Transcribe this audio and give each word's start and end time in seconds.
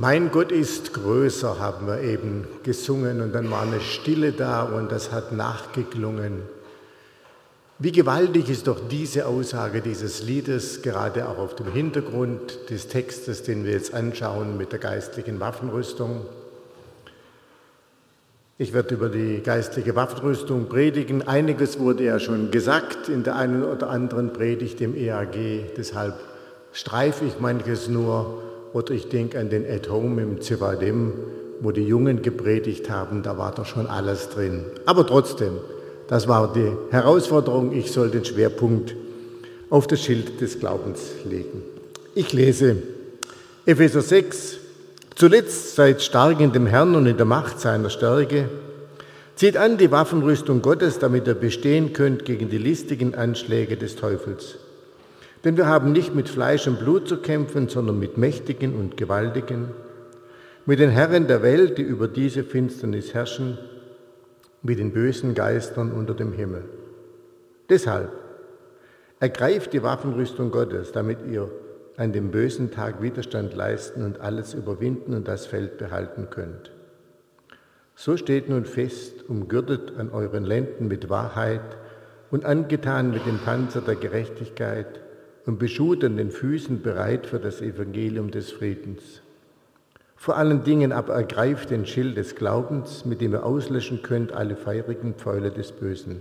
Mein 0.00 0.30
Gott 0.30 0.52
ist 0.52 0.94
größer, 0.94 1.58
haben 1.58 1.88
wir 1.88 2.02
eben 2.02 2.46
gesungen 2.62 3.20
und 3.20 3.32
dann 3.32 3.50
war 3.50 3.62
eine 3.62 3.80
Stille 3.80 4.30
da 4.30 4.62
und 4.62 4.92
das 4.92 5.10
hat 5.10 5.32
nachgeklungen. 5.32 6.42
Wie 7.80 7.90
gewaltig 7.90 8.48
ist 8.48 8.68
doch 8.68 8.78
diese 8.88 9.26
Aussage 9.26 9.80
dieses 9.80 10.22
Liedes, 10.22 10.82
gerade 10.82 11.28
auch 11.28 11.38
auf 11.38 11.56
dem 11.56 11.72
Hintergrund 11.72 12.70
des 12.70 12.86
Textes, 12.86 13.42
den 13.42 13.64
wir 13.64 13.72
jetzt 13.72 13.92
anschauen 13.92 14.56
mit 14.56 14.70
der 14.70 14.78
geistlichen 14.78 15.40
Waffenrüstung. 15.40 16.26
Ich 18.56 18.72
werde 18.72 18.94
über 18.94 19.08
die 19.08 19.42
geistliche 19.42 19.96
Waffenrüstung 19.96 20.68
predigen. 20.68 21.26
Einiges 21.26 21.80
wurde 21.80 22.04
ja 22.04 22.20
schon 22.20 22.52
gesagt 22.52 23.08
in 23.08 23.24
der 23.24 23.34
einen 23.34 23.64
oder 23.64 23.90
anderen 23.90 24.32
Predigt 24.32 24.80
im 24.80 24.94
EAG, 24.94 25.74
deshalb 25.76 26.14
streife 26.72 27.24
ich 27.24 27.40
manches 27.40 27.88
nur 27.88 28.44
oder 28.72 28.92
ich 28.92 29.08
denke 29.08 29.38
an 29.38 29.50
den 29.50 29.64
At 29.68 29.90
Home 29.90 30.22
im 30.22 30.40
Zivadim, 30.40 31.12
wo 31.60 31.72
die 31.72 31.84
Jungen 31.84 32.22
gepredigt 32.22 32.90
haben, 32.90 33.22
da 33.22 33.36
war 33.38 33.54
doch 33.54 33.66
schon 33.66 33.86
alles 33.86 34.28
drin. 34.28 34.64
Aber 34.86 35.06
trotzdem, 35.06 35.52
das 36.06 36.28
war 36.28 36.52
die 36.52 36.72
Herausforderung, 36.90 37.72
ich 37.72 37.90
soll 37.90 38.10
den 38.10 38.24
Schwerpunkt 38.24 38.94
auf 39.70 39.86
das 39.86 40.02
Schild 40.02 40.40
des 40.40 40.58
Glaubens 40.58 41.00
legen. 41.28 41.62
Ich 42.14 42.32
lese 42.32 42.76
Epheser 43.66 44.00
6, 44.00 44.56
zuletzt 45.14 45.74
seid 45.74 46.00
stark 46.00 46.40
in 46.40 46.52
dem 46.52 46.66
Herrn 46.66 46.94
und 46.94 47.06
in 47.06 47.16
der 47.16 47.26
Macht 47.26 47.60
seiner 47.60 47.90
Stärke. 47.90 48.48
Zieht 49.36 49.56
an 49.56 49.76
die 49.76 49.90
Waffenrüstung 49.90 50.62
Gottes, 50.62 50.98
damit 50.98 51.26
ihr 51.26 51.34
bestehen 51.34 51.92
könnt 51.92 52.24
gegen 52.24 52.48
die 52.48 52.58
listigen 52.58 53.14
Anschläge 53.14 53.76
des 53.76 53.94
Teufels. 53.94 54.58
Denn 55.48 55.56
wir 55.56 55.66
haben 55.66 55.92
nicht 55.92 56.14
mit 56.14 56.28
Fleisch 56.28 56.68
und 56.68 56.78
Blut 56.78 57.08
zu 57.08 57.22
kämpfen, 57.22 57.70
sondern 57.70 57.98
mit 57.98 58.18
Mächtigen 58.18 58.74
und 58.74 58.98
Gewaltigen, 58.98 59.70
mit 60.66 60.78
den 60.78 60.90
Herren 60.90 61.26
der 61.26 61.42
Welt, 61.42 61.78
die 61.78 61.82
über 61.82 62.06
diese 62.06 62.44
Finsternis 62.44 63.14
herrschen, 63.14 63.56
mit 64.60 64.78
den 64.78 64.92
bösen 64.92 65.32
Geistern 65.32 65.92
unter 65.92 66.12
dem 66.12 66.34
Himmel. 66.34 66.64
Deshalb 67.70 68.12
ergreift 69.20 69.72
die 69.72 69.82
Waffenrüstung 69.82 70.50
Gottes, 70.50 70.92
damit 70.92 71.20
ihr 71.26 71.50
an 71.96 72.12
dem 72.12 72.30
bösen 72.30 72.70
Tag 72.70 73.00
Widerstand 73.00 73.54
leisten 73.54 74.04
und 74.04 74.20
alles 74.20 74.52
überwinden 74.52 75.14
und 75.14 75.28
das 75.28 75.46
Feld 75.46 75.78
behalten 75.78 76.28
könnt. 76.28 76.72
So 77.94 78.18
steht 78.18 78.50
nun 78.50 78.66
fest, 78.66 79.26
umgürtet 79.26 79.94
an 79.96 80.10
euren 80.10 80.44
Lenden 80.44 80.88
mit 80.88 81.08
Wahrheit 81.08 81.78
und 82.30 82.44
angetan 82.44 83.12
mit 83.12 83.24
dem 83.24 83.38
Panzer 83.38 83.80
der 83.80 83.94
Gerechtigkeit, 83.94 85.07
und 85.48 85.58
beschut 85.58 86.04
an 86.04 86.18
den 86.18 86.30
Füßen 86.30 86.82
bereit 86.82 87.26
für 87.26 87.38
das 87.38 87.62
Evangelium 87.62 88.30
des 88.30 88.52
Friedens. 88.52 89.22
Vor 90.14 90.36
allen 90.36 90.62
Dingen 90.62 90.92
aber 90.92 91.14
ergreift 91.14 91.70
den 91.70 91.86
Schild 91.86 92.18
des 92.18 92.34
Glaubens, 92.34 93.06
mit 93.06 93.22
dem 93.22 93.32
ihr 93.32 93.46
auslöschen 93.46 94.02
könnt 94.02 94.32
alle 94.32 94.56
feurigen 94.56 95.14
Pfeile 95.14 95.50
des 95.50 95.72
Bösen. 95.72 96.20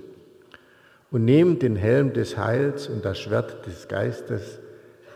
Und 1.12 1.26
nehmt 1.26 1.62
den 1.62 1.76
Helm 1.76 2.14
des 2.14 2.38
Heils 2.38 2.88
und 2.88 3.04
das 3.04 3.20
Schwert 3.20 3.66
des 3.66 3.90
Geistes, 3.90 4.60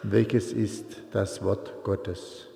welches 0.03 0.51
ist 0.51 1.03
das 1.13 1.41
Wort 1.41 1.73
Gottes. 1.85 2.47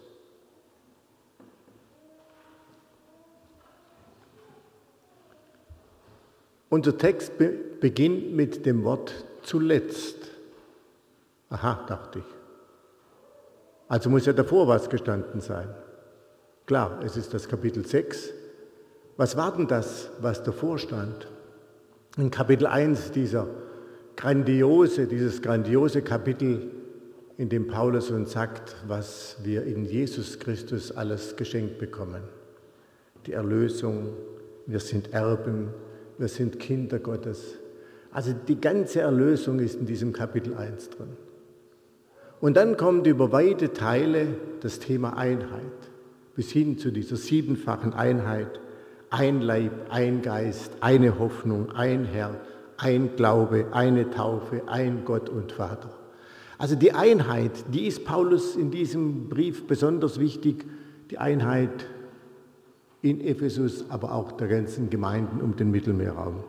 Unser 6.68 6.98
Text 6.98 7.32
beginnt 7.80 8.36
mit 8.36 8.66
dem 8.66 8.84
Wort 8.84 9.14
zuletzt. 9.42 10.25
Aha, 11.56 11.86
dachte 11.88 12.20
ich. 12.20 12.26
Also 13.88 14.10
muss 14.10 14.26
ja 14.26 14.34
davor 14.34 14.68
was 14.68 14.90
gestanden 14.90 15.40
sein. 15.40 15.70
Klar, 16.66 17.00
es 17.02 17.16
ist 17.16 17.34
das 17.34 17.48
Kapitel 17.48 17.86
6. 17.86 18.32
Was 19.16 19.38
war 19.38 19.56
denn 19.56 19.66
das, 19.66 20.10
was 20.20 20.44
davor 20.44 20.78
stand? 20.80 21.30
In 22.18 22.30
Kapitel 22.30 22.68
1 22.68 23.12
dieser 23.12 23.48
grandiose, 24.18 25.08
dieses 25.08 25.42
grandiose 25.42 26.02
Kapitel, 26.02 26.72
in 27.38 27.48
dem 27.48 27.68
Paulus 27.68 28.12
uns 28.12 28.34
sagt, 28.34 28.76
was 28.86 29.38
wir 29.44 29.64
in 29.64 29.86
Jesus 29.86 30.40
Christus 30.40 30.92
alles 30.92 31.38
geschenkt 31.38 31.80
bekommen. 31.80 32.24
Die 33.28 33.32
Erlösung, 33.32 34.10
wir 34.66 34.82
sind 34.82 35.14
Erben, 35.14 35.70
wir 36.18 36.28
sind 36.28 36.60
Kinder 36.60 37.00
Gottes. 37.00 37.56
Also 38.12 38.34
die 38.34 38.60
ganze 38.60 39.00
Erlösung 39.00 39.60
ist 39.60 39.76
in 39.76 39.86
diesem 39.86 40.12
Kapitel 40.12 40.54
1 40.56 40.90
drin. 40.90 41.16
Und 42.42 42.58
dann 42.58 42.78
kommt 42.78 43.08
über 43.08 43.32
weite 43.32 43.74
Teile 43.74 44.28
das 44.62 44.80
Thema 44.80 45.18
Einheit, 45.18 45.62
bis 46.36 46.52
hin 46.52 46.78
zu 46.78 46.92
dieser 46.92 47.16
siebenfachen 47.16 47.94
Einheit. 47.94 48.60
Ein 49.10 49.42
Leib, 49.42 49.72
ein 49.90 50.22
Geist, 50.22 50.72
eine 50.82 51.18
Hoffnung, 51.20 51.72
ein 51.72 52.06
Herr, 52.06 52.40
ein 52.78 53.16
Glaube, 53.16 53.68
eine 53.72 54.10
Taufe, 54.10 54.64
ein 54.68 55.06
Gott 55.06 55.30
und 55.30 55.54
Vater. 55.54 55.90
Also 56.58 56.76
die 56.76 56.94
Einheit, 56.94 57.52
die 57.74 57.86
ist 57.86 58.06
Paulus 58.06 58.56
in 58.56 58.72
diesem 58.72 59.30
Brief 59.30 59.68
besonders 59.68 60.20
wichtig, 60.20 60.66
die 61.12 61.18
Einheit 61.18 61.88
in 63.02 63.22
Ephesus, 63.22 63.86
aber 63.90 64.14
auch 64.14 64.32
der 64.34 64.48
ganzen 64.48 64.90
Gemeinden 64.90 65.42
um 65.42 65.56
den 65.56 65.72
Mittelmeerraum. 65.72 66.44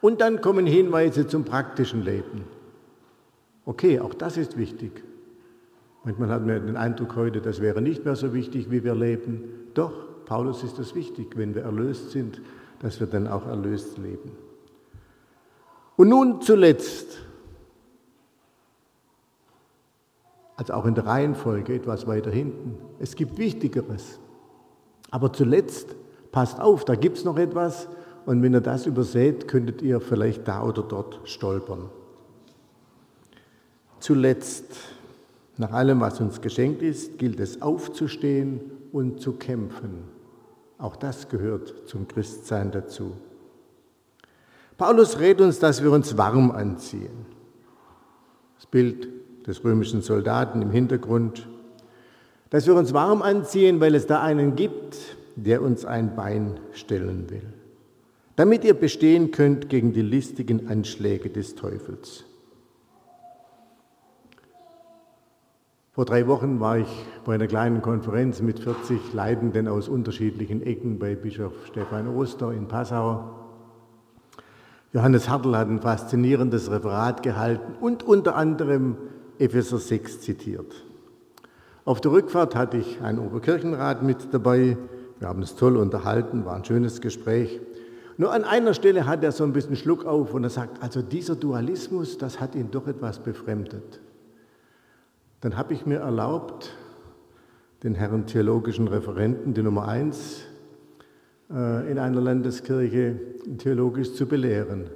Und 0.00 0.20
dann 0.20 0.40
kommen 0.40 0.66
Hinweise 0.66 1.26
zum 1.26 1.44
praktischen 1.44 2.04
Leben. 2.04 2.44
Okay, 3.64 4.00
auch 4.00 4.12
das 4.12 4.36
ist 4.36 4.58
wichtig. 4.58 5.02
Manchmal 6.04 6.28
hat 6.28 6.46
man 6.46 6.66
den 6.66 6.76
Eindruck 6.76 7.16
heute, 7.16 7.40
das 7.40 7.60
wäre 7.60 7.80
nicht 7.80 8.04
mehr 8.04 8.14
so 8.14 8.34
wichtig, 8.34 8.70
wie 8.70 8.84
wir 8.84 8.94
leben. 8.94 9.44
Doch, 9.72 9.92
Paulus 10.26 10.62
ist 10.62 10.78
es 10.78 10.94
wichtig, 10.94 11.36
wenn 11.36 11.54
wir 11.54 11.62
erlöst 11.62 12.10
sind, 12.10 12.42
dass 12.80 13.00
wir 13.00 13.06
dann 13.06 13.26
auch 13.26 13.46
erlöst 13.46 13.96
leben. 13.96 14.32
Und 15.96 16.10
nun 16.10 16.42
zuletzt, 16.42 17.18
also 20.56 20.74
auch 20.74 20.84
in 20.84 20.94
der 20.94 21.06
Reihenfolge 21.06 21.74
etwas 21.74 22.06
weiter 22.06 22.30
hinten, 22.30 22.76
es 22.98 23.16
gibt 23.16 23.38
Wichtigeres. 23.38 24.18
Aber 25.10 25.32
zuletzt, 25.32 25.94
passt 26.32 26.60
auf, 26.60 26.84
da 26.84 26.96
gibt 26.96 27.16
es 27.16 27.24
noch 27.24 27.38
etwas 27.38 27.88
und 28.26 28.42
wenn 28.42 28.52
ihr 28.52 28.60
das 28.60 28.86
überseht, 28.86 29.48
könntet 29.48 29.80
ihr 29.80 30.00
vielleicht 30.00 30.48
da 30.48 30.64
oder 30.64 30.82
dort 30.82 31.20
stolpern. 31.24 31.88
Zuletzt 34.00 34.93
nach 35.56 35.72
allem, 35.72 36.00
was 36.00 36.20
uns 36.20 36.40
geschenkt 36.40 36.82
ist, 36.82 37.18
gilt 37.18 37.38
es 37.38 37.62
aufzustehen 37.62 38.60
und 38.92 39.20
zu 39.20 39.32
kämpfen. 39.32 40.04
Auch 40.78 40.96
das 40.96 41.28
gehört 41.28 41.74
zum 41.86 42.08
Christsein 42.08 42.72
dazu. 42.72 43.12
Paulus 44.76 45.20
rät 45.20 45.40
uns, 45.40 45.60
dass 45.60 45.82
wir 45.82 45.92
uns 45.92 46.16
warm 46.18 46.50
anziehen. 46.50 47.26
Das 48.56 48.66
Bild 48.66 49.08
des 49.46 49.62
römischen 49.62 50.02
Soldaten 50.02 50.62
im 50.62 50.70
Hintergrund. 50.70 51.48
Dass 52.50 52.66
wir 52.66 52.74
uns 52.74 52.92
warm 52.92 53.22
anziehen, 53.22 53.80
weil 53.80 53.94
es 53.94 54.06
da 54.06 54.22
einen 54.22 54.56
gibt, 54.56 54.96
der 55.36 55.62
uns 55.62 55.84
ein 55.84 56.16
Bein 56.16 56.58
stellen 56.72 57.30
will. 57.30 57.52
Damit 58.36 58.64
ihr 58.64 58.74
bestehen 58.74 59.30
könnt 59.30 59.68
gegen 59.68 59.92
die 59.92 60.02
listigen 60.02 60.68
Anschläge 60.68 61.30
des 61.30 61.54
Teufels. 61.54 62.24
Vor 65.94 66.06
drei 66.06 66.26
Wochen 66.26 66.58
war 66.58 66.78
ich 66.78 66.88
bei 67.24 67.36
einer 67.36 67.46
kleinen 67.46 67.80
Konferenz 67.80 68.42
mit 68.42 68.58
40 68.58 69.12
Leidenden 69.12 69.68
aus 69.68 69.88
unterschiedlichen 69.88 70.60
Ecken 70.60 70.98
bei 70.98 71.14
Bischof 71.14 71.52
Stefan 71.68 72.08
Oster 72.08 72.50
in 72.50 72.66
Passau. 72.66 73.30
Johannes 74.92 75.28
Hartl 75.28 75.56
hat 75.56 75.68
ein 75.68 75.78
faszinierendes 75.78 76.68
Referat 76.68 77.22
gehalten 77.22 77.76
und 77.80 78.02
unter 78.02 78.34
anderem 78.34 78.96
Epheser 79.38 79.78
6 79.78 80.20
zitiert. 80.20 80.74
Auf 81.84 82.00
der 82.00 82.10
Rückfahrt 82.10 82.56
hatte 82.56 82.78
ich 82.78 83.00
einen 83.00 83.20
Oberkirchenrat 83.20 84.02
mit 84.02 84.34
dabei. 84.34 84.76
Wir 85.20 85.28
haben 85.28 85.42
es 85.42 85.54
toll 85.54 85.76
unterhalten, 85.76 86.44
war 86.44 86.56
ein 86.56 86.64
schönes 86.64 87.02
Gespräch. 87.02 87.60
Nur 88.16 88.32
an 88.32 88.42
einer 88.42 88.74
Stelle 88.74 89.06
hat 89.06 89.22
er 89.22 89.30
so 89.30 89.44
ein 89.44 89.52
bisschen 89.52 89.76
Schluck 89.76 90.06
auf 90.06 90.34
und 90.34 90.42
er 90.42 90.50
sagt, 90.50 90.82
also 90.82 91.02
dieser 91.02 91.36
Dualismus, 91.36 92.18
das 92.18 92.40
hat 92.40 92.56
ihn 92.56 92.72
doch 92.72 92.88
etwas 92.88 93.20
befremdet 93.20 94.00
dann 95.44 95.58
habe 95.58 95.74
ich 95.74 95.84
mir 95.84 95.98
erlaubt, 95.98 96.74
den 97.82 97.94
Herrn 97.94 98.24
theologischen 98.24 98.88
Referenten, 98.88 99.52
die 99.52 99.62
Nummer 99.62 99.86
eins 99.86 100.40
äh, 101.50 101.90
in 101.90 101.98
einer 101.98 102.22
Landeskirche 102.22 103.20
theologisch 103.58 104.14
zu 104.14 104.24
belehren. 104.24 104.88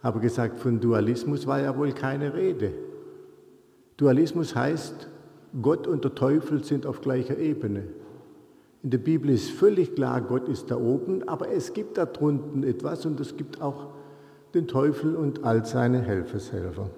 Habe 0.00 0.20
gesagt, 0.20 0.60
von 0.60 0.78
Dualismus 0.78 1.48
war 1.48 1.60
ja 1.60 1.76
wohl 1.76 1.90
keine 1.90 2.32
Rede. 2.32 2.70
Dualismus 3.96 4.54
heißt, 4.54 5.08
Gott 5.60 5.88
und 5.88 6.04
der 6.04 6.14
Teufel 6.14 6.62
sind 6.62 6.86
auf 6.86 7.00
gleicher 7.00 7.38
Ebene. 7.38 7.82
In 8.84 8.90
der 8.90 8.98
Bibel 8.98 9.30
ist 9.30 9.50
völlig 9.50 9.96
klar, 9.96 10.20
Gott 10.20 10.48
ist 10.48 10.70
da 10.70 10.76
oben, 10.76 11.28
aber 11.28 11.50
es 11.50 11.72
gibt 11.72 11.98
da 11.98 12.06
drunten 12.06 12.62
etwas 12.62 13.04
und 13.04 13.18
es 13.18 13.36
gibt 13.36 13.60
auch 13.60 13.88
den 14.54 14.68
Teufel 14.68 15.16
und 15.16 15.42
all 15.42 15.66
seine 15.66 16.02
Helfershelfer. 16.02 16.88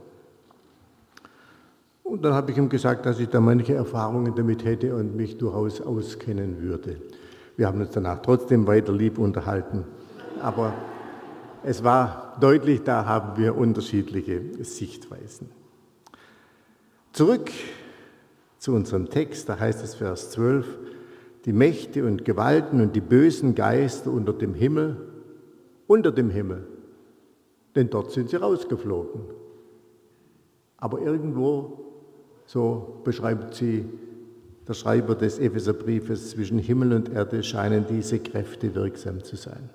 Und 2.14 2.25
dann 2.25 2.34
habe 2.34 2.52
ich 2.52 2.56
ihm 2.56 2.69
gesagt, 2.69 3.06
dass 3.06 3.19
ich 3.19 3.28
da 3.28 3.40
manche 3.40 3.75
Erfahrungen 3.75 4.37
damit 4.37 4.64
hätte 4.64 4.94
und 4.94 5.16
mich 5.16 5.37
durchaus 5.37 5.81
auskennen 5.81 6.62
würde. 6.62 6.99
Wir 7.56 7.66
haben 7.66 7.81
uns 7.81 7.90
danach 7.90 8.22
trotzdem 8.22 8.69
weiter 8.69 8.93
lieb 8.93 9.19
unterhalten. 9.19 9.82
Aber 10.40 10.72
es 11.64 11.82
war 11.82 12.37
deutlich, 12.40 12.84
da 12.84 13.05
haben 13.05 13.37
wir 13.37 13.56
unterschiedliche 13.56 14.43
Sichtweisen. 14.62 15.49
Zurück 17.11 17.50
zu 18.58 18.75
unserem 18.75 19.10
Text, 19.10 19.49
da 19.49 19.58
heißt 19.58 19.82
es 19.82 19.96
Vers 19.96 20.31
12, 20.31 20.69
die 21.46 21.52
Mächte 21.52 22.06
und 22.06 22.25
Gewalten 22.25 22.81
und 22.81 22.94
die 22.94 23.00
bösen 23.00 23.56
Geister 23.56 24.12
unter 24.12 24.32
dem 24.32 24.55
Himmel, 24.55 24.99
unter 25.88 26.12
dem 26.12 26.31
Himmel, 26.31 26.64
denn 27.75 27.90
dort 27.90 28.12
sind 28.12 28.31
sie 28.31 28.37
rausgeflogen. 28.37 29.22
Aber 30.76 31.00
irgendwo, 31.00 31.83
so 32.46 33.00
beschreibt 33.05 33.55
sie 33.55 33.85
der 34.67 34.75
Schreiber 34.75 35.14
des 35.14 35.38
Epheserbriefes, 35.38 36.31
zwischen 36.31 36.58
Himmel 36.58 36.93
und 36.93 37.11
Erde 37.11 37.43
scheinen 37.43 37.87
diese 37.87 38.19
Kräfte 38.19 38.75
wirksam 38.75 39.23
zu 39.23 39.37
sein. 39.37 39.69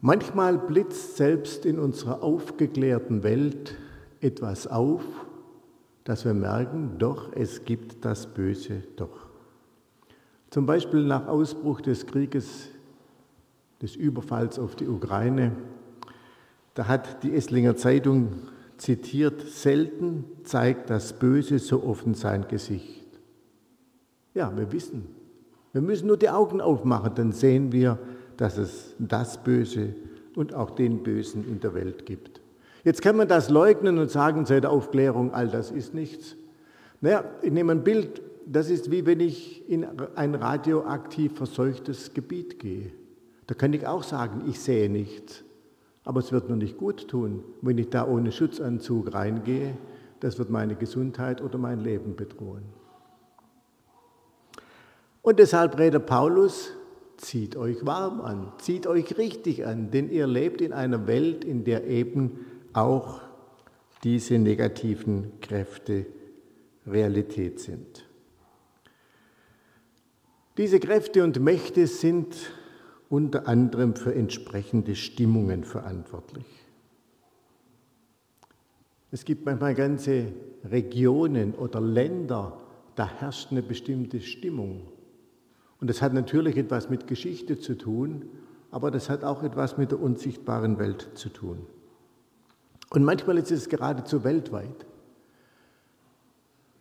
Manchmal 0.00 0.58
blitzt 0.58 1.16
selbst 1.16 1.64
in 1.64 1.78
unserer 1.78 2.22
aufgeklärten 2.22 3.22
Welt 3.22 3.74
etwas 4.20 4.66
auf, 4.66 5.02
dass 6.02 6.24
wir 6.24 6.34
merken, 6.34 6.96
doch, 6.98 7.32
es 7.34 7.64
gibt 7.64 8.04
das 8.04 8.26
Böse 8.26 8.82
doch. 8.96 9.26
Zum 10.50 10.66
Beispiel 10.66 11.04
nach 11.04 11.26
Ausbruch 11.26 11.80
des 11.80 12.06
Krieges, 12.06 12.68
des 13.80 13.96
Überfalls 13.96 14.58
auf 14.58 14.76
die 14.76 14.86
Ukraine, 14.86 15.52
da 16.74 16.86
hat 16.86 17.22
die 17.22 17.34
Esslinger 17.34 17.76
Zeitung 17.76 18.32
zitiert, 18.78 19.42
selten 19.42 20.24
zeigt 20.44 20.90
das 20.90 21.12
Böse 21.12 21.58
so 21.58 21.84
offen 21.84 22.14
sein 22.14 22.46
Gesicht. 22.48 23.06
Ja, 24.34 24.56
wir 24.56 24.72
wissen. 24.72 25.06
Wir 25.72 25.82
müssen 25.82 26.06
nur 26.06 26.16
die 26.16 26.30
Augen 26.30 26.60
aufmachen, 26.60 27.12
dann 27.14 27.32
sehen 27.32 27.72
wir, 27.72 27.98
dass 28.36 28.58
es 28.58 28.94
das 28.98 29.42
Böse 29.42 29.94
und 30.36 30.54
auch 30.54 30.70
den 30.70 31.02
Bösen 31.02 31.46
in 31.48 31.60
der 31.60 31.74
Welt 31.74 32.06
gibt. 32.06 32.40
Jetzt 32.84 33.02
kann 33.02 33.16
man 33.16 33.28
das 33.28 33.48
leugnen 33.48 33.98
und 33.98 34.10
sagen 34.10 34.44
seit 34.46 34.64
der 34.64 34.70
Aufklärung, 34.70 35.32
all 35.32 35.48
das 35.48 35.70
ist 35.70 35.94
nichts. 35.94 36.36
Naja, 37.00 37.24
ich 37.42 37.50
nehme 37.50 37.72
ein 37.72 37.82
Bild, 37.82 38.22
das 38.46 38.70
ist 38.70 38.90
wie 38.90 39.06
wenn 39.06 39.20
ich 39.20 39.68
in 39.68 39.86
ein 40.14 40.34
radioaktiv 40.34 41.32
verseuchtes 41.36 42.12
Gebiet 42.12 42.58
gehe. 42.58 42.92
Da 43.46 43.54
kann 43.54 43.72
ich 43.72 43.86
auch 43.86 44.02
sagen, 44.02 44.42
ich 44.48 44.60
sehe 44.60 44.90
nichts. 44.90 45.44
Aber 46.04 46.20
es 46.20 46.32
wird 46.32 46.48
mir 46.48 46.56
nicht 46.56 46.76
gut 46.76 47.08
tun, 47.08 47.42
wenn 47.62 47.78
ich 47.78 47.88
da 47.90 48.06
ohne 48.06 48.30
Schutzanzug 48.30 49.14
reingehe. 49.14 49.76
Das 50.20 50.38
wird 50.38 50.50
meine 50.50 50.74
Gesundheit 50.74 51.40
oder 51.40 51.58
mein 51.58 51.80
Leben 51.80 52.14
bedrohen. 52.14 52.62
Und 55.22 55.38
deshalb 55.38 55.78
redet 55.78 56.04
Paulus, 56.04 56.72
zieht 57.16 57.56
euch 57.56 57.86
warm 57.86 58.20
an, 58.20 58.52
zieht 58.58 58.86
euch 58.86 59.16
richtig 59.16 59.66
an, 59.66 59.90
denn 59.90 60.10
ihr 60.10 60.26
lebt 60.26 60.60
in 60.60 60.74
einer 60.74 61.06
Welt, 61.06 61.44
in 61.44 61.64
der 61.64 61.86
eben 61.86 62.44
auch 62.74 63.22
diese 64.02 64.38
negativen 64.38 65.40
Kräfte 65.40 66.04
Realität 66.86 67.60
sind. 67.60 68.06
Diese 70.58 70.78
Kräfte 70.78 71.24
und 71.24 71.40
Mächte 71.40 71.86
sind 71.86 72.36
unter 73.14 73.46
anderem 73.46 73.94
für 73.94 74.12
entsprechende 74.12 74.96
Stimmungen 74.96 75.62
verantwortlich. 75.62 76.46
Es 79.12 79.24
gibt 79.24 79.46
manchmal 79.46 79.76
ganze 79.76 80.32
Regionen 80.64 81.54
oder 81.54 81.80
Länder, 81.80 82.58
da 82.96 83.06
herrscht 83.06 83.52
eine 83.52 83.62
bestimmte 83.62 84.20
Stimmung. 84.20 84.88
Und 85.80 85.88
das 85.90 86.02
hat 86.02 86.12
natürlich 86.12 86.56
etwas 86.56 86.90
mit 86.90 87.06
Geschichte 87.06 87.56
zu 87.56 87.78
tun, 87.78 88.24
aber 88.72 88.90
das 88.90 89.08
hat 89.08 89.22
auch 89.22 89.44
etwas 89.44 89.78
mit 89.78 89.92
der 89.92 90.00
unsichtbaren 90.00 90.80
Welt 90.80 91.10
zu 91.14 91.28
tun. 91.28 91.58
Und 92.90 93.04
manchmal 93.04 93.38
ist 93.38 93.52
es 93.52 93.68
geradezu 93.68 94.24
weltweit. 94.24 94.86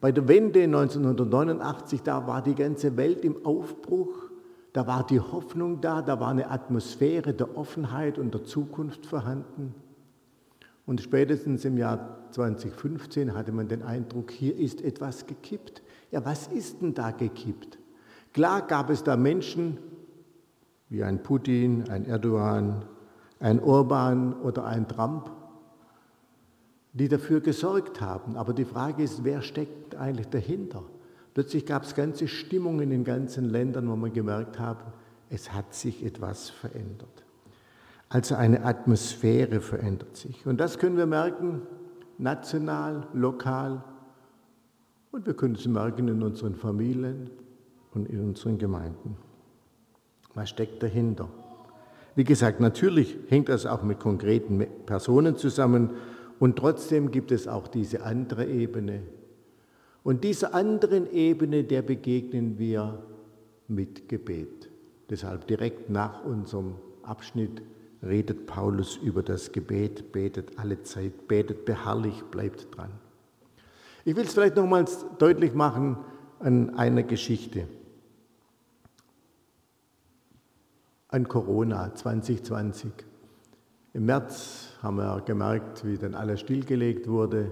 Bei 0.01 0.11
der 0.11 0.27
Wende 0.27 0.63
1989, 0.63 2.01
da 2.01 2.25
war 2.25 2.41
die 2.41 2.55
ganze 2.55 2.97
Welt 2.97 3.23
im 3.23 3.45
Aufbruch, 3.45 4.32
da 4.73 4.87
war 4.87 5.05
die 5.05 5.19
Hoffnung 5.19 5.81
da, 5.81 6.01
da 6.01 6.19
war 6.19 6.29
eine 6.29 6.49
Atmosphäre 6.49 7.33
der 7.33 7.55
Offenheit 7.55 8.17
und 8.17 8.33
der 8.33 8.43
Zukunft 8.43 9.05
vorhanden. 9.05 9.75
Und 10.85 10.99
spätestens 10.99 11.63
im 11.63 11.77
Jahr 11.77 12.27
2015 12.31 13.35
hatte 13.35 13.51
man 13.51 13.67
den 13.67 13.83
Eindruck, 13.83 14.31
hier 14.31 14.57
ist 14.57 14.81
etwas 14.81 15.27
gekippt. 15.27 15.81
Ja, 16.11 16.25
was 16.25 16.47
ist 16.47 16.81
denn 16.81 16.93
da 16.93 17.11
gekippt? 17.11 17.77
Klar 18.33 18.65
gab 18.67 18.89
es 18.89 19.03
da 19.03 19.15
Menschen 19.15 19.77
wie 20.89 21.03
ein 21.03 21.23
Putin, 21.23 21.89
ein 21.89 22.05
Erdogan, 22.05 22.85
ein 23.39 23.61
Orban 23.61 24.33
oder 24.41 24.65
ein 24.65 24.87
Trump, 24.87 25.31
die 26.93 27.07
dafür 27.07 27.41
gesorgt 27.41 28.01
haben. 28.01 28.35
Aber 28.35 28.53
die 28.53 28.65
Frage 28.65 29.03
ist, 29.03 29.23
wer 29.23 29.41
steckt 29.41 29.95
eigentlich 29.95 30.27
dahinter? 30.27 30.83
Plötzlich 31.33 31.65
gab 31.65 31.83
es 31.83 31.95
ganze 31.95 32.27
Stimmungen 32.27 32.91
in 32.91 33.03
ganzen 33.03 33.49
Ländern, 33.49 33.89
wo 33.89 33.95
man 33.95 34.13
gemerkt 34.13 34.59
hat, 34.59 34.77
es 35.29 35.51
hat 35.51 35.73
sich 35.73 36.05
etwas 36.05 36.49
verändert. 36.49 37.23
Also 38.09 38.35
eine 38.35 38.63
Atmosphäre 38.65 39.59
verändert 39.59 40.15
sich. 40.15 40.45
Und 40.45 40.59
das 40.59 40.77
können 40.77 40.97
wir 40.97 41.07
merken, 41.07 41.63
national, 42.19 43.07
lokal. 43.13 43.83
Und 45.11 45.25
wir 45.25 45.33
können 45.33 45.55
es 45.55 45.65
merken 45.65 46.07
in 46.07 46.21
unseren 46.21 46.55
Familien, 46.55 47.31
und 47.93 48.09
in 48.09 48.19
unseren 48.19 48.57
Gemeinden. 48.57 49.17
Was 50.33 50.49
steckt 50.49 50.81
dahinter? 50.81 51.29
Wie 52.15 52.23
gesagt, 52.23 52.59
natürlich 52.59 53.17
hängt 53.27 53.49
das 53.49 53.65
auch 53.65 53.83
mit 53.83 53.99
konkreten 53.99 54.65
Personen 54.85 55.35
zusammen 55.37 55.91
und 56.39 56.57
trotzdem 56.57 57.11
gibt 57.11 57.31
es 57.31 57.47
auch 57.47 57.67
diese 57.67 58.03
andere 58.03 58.45
Ebene. 58.45 59.01
Und 60.03 60.23
dieser 60.23 60.53
anderen 60.53 61.11
Ebene, 61.11 61.63
der 61.63 61.81
begegnen 61.81 62.59
wir 62.59 63.03
mit 63.67 64.09
Gebet. 64.09 64.69
Deshalb 65.09 65.47
direkt 65.47 65.89
nach 65.89 66.23
unserem 66.25 66.75
Abschnitt 67.03 67.61
redet 68.01 68.45
Paulus 68.45 68.97
über 68.97 69.23
das 69.23 69.51
Gebet, 69.51 70.11
betet 70.11 70.59
alle 70.59 70.83
Zeit, 70.83 71.27
betet 71.27 71.65
beharrlich, 71.65 72.21
bleibt 72.31 72.75
dran. 72.75 72.91
Ich 74.03 74.15
will 74.15 74.25
es 74.25 74.33
vielleicht 74.33 74.57
nochmals 74.57 75.05
deutlich 75.19 75.53
machen 75.53 75.97
an 76.39 76.75
einer 76.75 77.03
Geschichte. 77.03 77.67
an 81.13 81.27
Corona 81.27 81.93
2020. 81.93 82.91
Im 83.93 84.05
März 84.07 84.69
haben 84.81 84.97
wir 84.97 85.21
gemerkt, 85.21 85.85
wie 85.85 85.95
dann 85.95 86.15
alles 86.15 86.39
stillgelegt 86.39 87.07
wurde. 87.07 87.51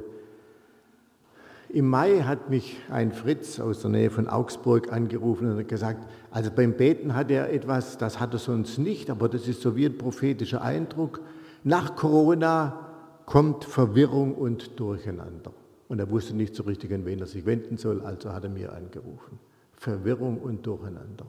Im 1.73 1.87
Mai 1.87 2.19
hat 2.19 2.49
mich 2.49 2.81
ein 2.89 3.13
Fritz 3.13 3.59
aus 3.61 3.79
der 3.79 3.91
Nähe 3.91 4.09
von 4.09 4.27
Augsburg 4.27 4.91
angerufen 4.91 5.55
und 5.55 5.67
gesagt, 5.69 6.05
also 6.29 6.51
beim 6.53 6.73
Beten 6.73 7.15
hat 7.15 7.31
er 7.31 7.53
etwas, 7.53 7.97
das 7.97 8.19
hat 8.19 8.33
er 8.33 8.39
sonst 8.39 8.77
nicht, 8.77 9.09
aber 9.09 9.29
das 9.29 9.47
ist 9.47 9.61
so 9.61 9.75
wie 9.77 9.85
ein 9.85 9.97
prophetischer 9.97 10.61
Eindruck. 10.61 11.21
Nach 11.63 11.95
Corona 11.95 12.89
kommt 13.25 13.63
Verwirrung 13.63 14.35
und 14.35 14.79
Durcheinander. 14.81 15.53
Und 15.87 15.99
er 15.99 16.09
wusste 16.09 16.35
nicht 16.35 16.55
so 16.55 16.63
richtig, 16.63 16.91
an 16.93 17.05
wen 17.05 17.19
er 17.19 17.27
sich 17.27 17.45
wenden 17.45 17.77
soll, 17.77 18.01
also 18.01 18.33
hat 18.33 18.43
er 18.43 18.49
mir 18.49 18.73
angerufen. 18.73 19.39
Verwirrung 19.71 20.39
und 20.39 20.65
Durcheinander. 20.65 21.25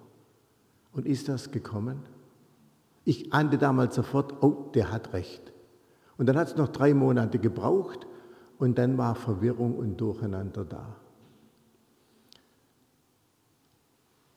Und 0.93 1.07
ist 1.07 1.29
das 1.29 1.53
gekommen? 1.53 2.01
Ich 3.05 3.33
ahnte 3.33 3.59
damals 3.59 3.95
sofort, 3.95 4.43
oh, 4.43 4.71
der 4.75 4.91
hat 4.91 5.13
recht. 5.13 5.53
Und 6.17 6.27
dann 6.27 6.37
hat 6.37 6.49
es 6.49 6.57
noch 6.57 6.69
drei 6.69 6.95
Monate 6.95 7.39
gebraucht 7.39 8.07
und 8.63 8.79
dann 8.79 8.97
war 8.97 9.17
Verwirrung 9.17 9.75
und 9.75 10.01
Durcheinander 10.01 10.65
da. 10.65 10.95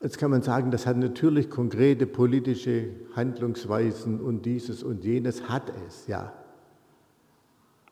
Jetzt 0.02 0.18
kann 0.18 0.32
man 0.32 0.42
sagen, 0.42 0.72
das 0.72 0.88
hat 0.88 0.98
natürlich 0.98 1.48
konkrete 1.48 2.08
politische 2.08 2.88
Handlungsweisen 3.16 4.20
und 4.20 4.48
dieses 4.48 4.82
und 4.82 5.06
jenes 5.06 5.48
hat 5.48 5.72
es, 5.86 6.08
ja. 6.08 6.34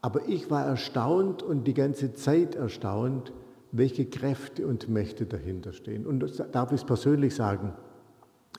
Aber 0.01 0.27
ich 0.27 0.49
war 0.49 0.65
erstaunt 0.65 1.43
und 1.43 1.67
die 1.67 1.75
ganze 1.75 2.15
Zeit 2.15 2.55
erstaunt, 2.55 3.31
welche 3.71 4.07
Kräfte 4.07 4.65
und 4.65 4.89
Mächte 4.89 5.27
dahinter 5.27 5.71
stehen. 5.71 6.07
Und 6.07 6.21
das 6.21 6.41
darf 6.51 6.71
ich 6.71 6.83
persönlich 6.83 7.35
sagen, 7.35 7.73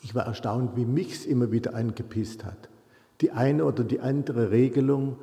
ich 0.00 0.14
war 0.14 0.26
erstaunt, 0.26 0.76
wie 0.76 0.86
mich 0.86 1.12
es 1.12 1.26
immer 1.26 1.50
wieder 1.50 1.74
angepisst 1.74 2.44
hat. 2.44 2.68
Die 3.20 3.32
eine 3.32 3.64
oder 3.64 3.82
die 3.82 3.98
andere 3.98 4.52
Regelung 4.52 5.16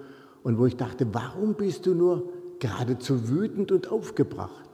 und 0.43 0.58
wo 0.58 0.65
ich 0.65 0.75
dachte, 0.75 1.08
warum 1.13 1.53
bist 1.53 1.86
du 1.86 1.96
nur 1.96 2.40
geradezu 2.62 3.27
wütend 3.27 3.74
und 3.74 3.91
aufgebracht? 3.91 4.70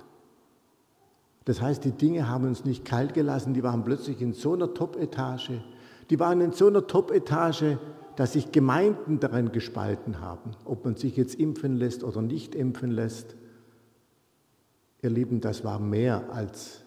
Das 1.46 1.62
heißt, 1.62 1.86
die 1.86 1.94
Dinge 1.94 2.29
haben 2.29 2.46
uns 2.46 2.65
nicht 2.65 2.86
kalt 2.86 3.13
gelassen, 3.13 3.53
die 3.53 3.63
waren 3.63 3.84
plötzlich 3.84 4.22
in 4.22 4.34
so 4.34 4.53
einer 4.53 4.74
Top-Etage. 4.74 5.62
Die 6.10 6.20
waren 6.20 6.41
in 6.41 6.51
so 6.51 6.67
einer 6.67 6.86
Top-Etage, 6.86 7.77
dass 8.17 8.34
sich 8.34 8.51
Gemeinden 8.51 9.20
daran 9.20 9.51
gespalten 9.51 10.20
haben, 10.20 10.51
ob 10.65 10.84
man 10.84 10.96
sich 10.96 11.15
jetzt 11.15 11.36
impfen 11.36 11.77
lässt 11.77 12.03
oder 12.03 12.22
nicht 12.22 12.53
impfen 12.53 12.91
lässt. 12.91 13.36
Ihr 15.01 15.10
Lieben, 15.10 15.39
das 15.39 15.63
war 15.63 15.79
mehr 15.79 16.29
als 16.34 16.82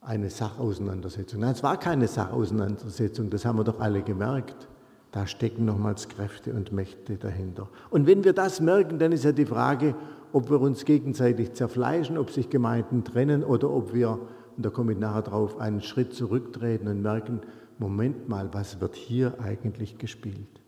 eine 0.00 0.30
Sachauseinandersetzung. 0.30 1.40
Nein, 1.40 1.52
es 1.52 1.62
war 1.62 1.78
keine 1.78 2.08
Sachauseinandersetzung, 2.08 3.28
das 3.28 3.44
haben 3.44 3.58
wir 3.58 3.64
doch 3.64 3.80
alle 3.80 4.02
gemerkt. 4.02 4.68
Da 5.12 5.26
stecken 5.26 5.64
nochmals 5.64 6.08
Kräfte 6.08 6.52
und 6.52 6.72
Mächte 6.72 7.16
dahinter. 7.16 7.68
Und 7.90 8.06
wenn 8.06 8.22
wir 8.24 8.32
das 8.32 8.60
merken, 8.60 8.98
dann 8.98 9.12
ist 9.12 9.24
ja 9.24 9.32
die 9.32 9.46
Frage, 9.46 9.94
ob 10.32 10.50
wir 10.50 10.60
uns 10.60 10.84
gegenseitig 10.84 11.54
zerfleischen, 11.54 12.16
ob 12.16 12.30
sich 12.30 12.48
Gemeinden 12.48 13.02
trennen 13.02 13.42
oder 13.42 13.70
ob 13.70 13.92
wir, 13.92 14.20
und 14.56 14.64
da 14.64 14.70
komme 14.70 14.92
ich 14.92 14.98
nachher 14.98 15.22
drauf, 15.22 15.58
einen 15.58 15.80
Schritt 15.80 16.14
zurücktreten 16.14 16.86
und 16.86 17.02
merken, 17.02 17.40
Moment 17.78 18.28
mal, 18.28 18.52
was 18.52 18.80
wird 18.80 18.94
hier 18.94 19.34
eigentlich 19.42 19.98
gespielt? 19.98 20.60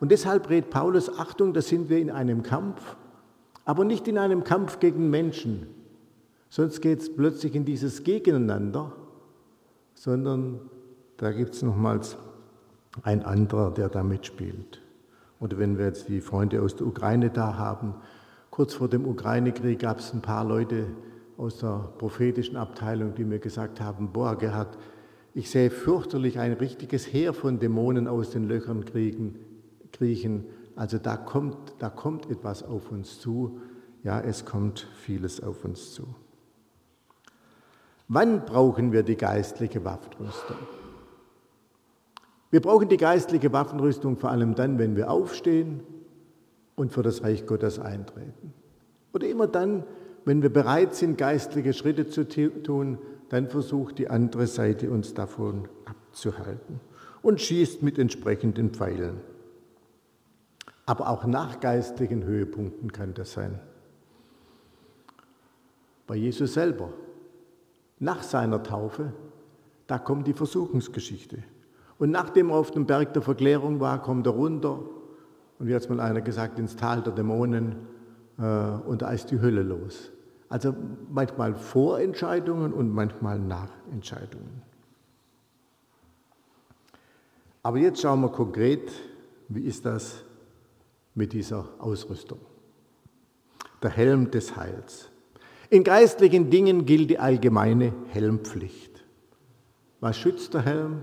Und 0.00 0.12
deshalb 0.12 0.48
redet 0.48 0.70
Paulus, 0.70 1.18
Achtung, 1.18 1.52
da 1.52 1.62
sind 1.62 1.88
wir 1.88 1.98
in 1.98 2.10
einem 2.10 2.42
Kampf, 2.42 2.96
aber 3.64 3.84
nicht 3.84 4.06
in 4.06 4.18
einem 4.18 4.44
Kampf 4.44 4.78
gegen 4.78 5.10
Menschen, 5.10 5.66
sonst 6.50 6.80
geht 6.80 7.00
es 7.00 7.14
plötzlich 7.14 7.54
in 7.54 7.64
dieses 7.64 8.04
Gegeneinander, 8.04 8.92
sondern 9.94 10.60
da 11.16 11.32
gibt 11.32 11.54
es 11.54 11.62
nochmals 11.62 12.16
ein 13.02 13.24
anderer, 13.24 13.70
der 13.70 13.88
da 13.88 14.02
mitspielt. 14.02 14.80
Oder 15.40 15.58
wenn 15.58 15.78
wir 15.78 15.86
jetzt 15.86 16.08
die 16.08 16.20
Freunde 16.20 16.62
aus 16.62 16.76
der 16.76 16.86
Ukraine 16.86 17.30
da 17.30 17.56
haben, 17.56 17.94
kurz 18.50 18.74
vor 18.74 18.88
dem 18.88 19.06
Ukraine-Krieg 19.06 19.78
gab 19.78 20.00
es 20.00 20.12
ein 20.12 20.22
paar 20.22 20.44
Leute 20.44 20.86
aus 21.36 21.58
der 21.58 21.90
prophetischen 21.98 22.56
Abteilung, 22.56 23.14
die 23.14 23.24
mir 23.24 23.38
gesagt 23.38 23.80
haben, 23.80 24.12
boah 24.12 24.36
Gerhard, 24.36 24.76
ich 25.34 25.50
sehe 25.50 25.70
fürchterlich 25.70 26.40
ein 26.40 26.54
richtiges 26.54 27.12
Heer 27.12 27.32
von 27.32 27.60
Dämonen 27.60 28.08
aus 28.08 28.30
den 28.30 28.48
Löchern 28.48 28.84
kriegen, 28.84 29.38
kriechen. 29.92 30.46
Also 30.74 30.98
da 30.98 31.16
kommt, 31.16 31.74
da 31.78 31.90
kommt 31.90 32.28
etwas 32.28 32.64
auf 32.64 32.90
uns 32.90 33.20
zu. 33.20 33.60
Ja, 34.02 34.20
es 34.20 34.44
kommt 34.44 34.88
vieles 34.96 35.40
auf 35.40 35.64
uns 35.64 35.92
zu. 35.92 36.08
Wann 38.08 38.44
brauchen 38.44 38.90
wir 38.90 39.02
die 39.02 39.16
geistliche 39.16 39.84
Waffenrüstung? 39.84 40.56
Wir 42.50 42.60
brauchen 42.60 42.88
die 42.88 42.96
geistliche 42.96 43.52
Waffenrüstung 43.52 44.16
vor 44.16 44.30
allem 44.30 44.54
dann, 44.54 44.78
wenn 44.78 44.96
wir 44.96 45.10
aufstehen 45.10 45.80
und 46.76 46.92
für 46.92 47.02
das 47.02 47.22
Reich 47.22 47.46
Gottes 47.46 47.78
eintreten. 47.78 48.54
Oder 49.12 49.28
immer 49.28 49.46
dann, 49.46 49.84
wenn 50.24 50.42
wir 50.42 50.52
bereit 50.52 50.94
sind, 50.94 51.18
geistliche 51.18 51.72
Schritte 51.72 52.08
zu 52.08 52.26
tun, 52.28 52.98
dann 53.28 53.48
versucht 53.48 53.98
die 53.98 54.08
andere 54.08 54.46
Seite 54.46 54.90
uns 54.90 55.14
davon 55.14 55.68
abzuhalten 55.84 56.80
und 57.22 57.40
schießt 57.40 57.82
mit 57.82 57.98
entsprechenden 57.98 58.70
Pfeilen. 58.70 59.20
Aber 60.86 61.10
auch 61.10 61.26
nach 61.26 61.60
geistlichen 61.60 62.24
Höhepunkten 62.24 62.92
kann 62.92 63.12
das 63.12 63.32
sein. 63.32 63.60
Bei 66.06 66.16
Jesus 66.16 66.54
selber, 66.54 66.94
nach 67.98 68.22
seiner 68.22 68.62
Taufe, 68.62 69.12
da 69.86 69.98
kommt 69.98 70.26
die 70.26 70.32
Versuchungsgeschichte. 70.32 71.42
Und 71.98 72.10
nachdem 72.10 72.50
er 72.50 72.56
auf 72.56 72.70
dem 72.70 72.86
Berg 72.86 73.12
der 73.12 73.22
Verklärung 73.22 73.80
war, 73.80 74.00
kommt 74.00 74.26
er 74.26 74.32
runter 74.32 74.80
und 75.58 75.66
wie 75.66 75.74
hat 75.74 75.82
es 75.82 75.88
mal 75.88 76.00
einer 76.00 76.20
gesagt, 76.20 76.58
ins 76.58 76.76
Tal 76.76 77.02
der 77.02 77.12
Dämonen 77.12 77.76
äh, 78.38 78.42
und 78.42 79.02
da 79.02 79.10
ist 79.10 79.30
die 79.30 79.40
Hölle 79.40 79.62
los. 79.62 80.12
Also 80.48 80.74
manchmal 81.10 81.54
Vorentscheidungen 81.54 82.72
und 82.72 82.90
manchmal 82.90 83.38
Nachentscheidungen. 83.38 84.62
Aber 87.62 87.78
jetzt 87.78 88.00
schauen 88.00 88.20
wir 88.20 88.30
konkret, 88.30 88.90
wie 89.48 89.62
ist 89.62 89.84
das 89.84 90.22
mit 91.14 91.32
dieser 91.32 91.68
Ausrüstung? 91.78 92.38
Der 93.82 93.90
Helm 93.90 94.30
des 94.30 94.56
Heils. 94.56 95.10
In 95.68 95.84
geistlichen 95.84 96.48
Dingen 96.48 96.86
gilt 96.86 97.10
die 97.10 97.18
allgemeine 97.18 97.92
Helmpflicht. 98.08 99.04
Was 100.00 100.16
schützt 100.16 100.54
der 100.54 100.62
Helm? 100.62 101.02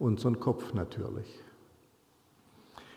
Unseren 0.00 0.40
Kopf 0.40 0.74
natürlich. 0.74 1.38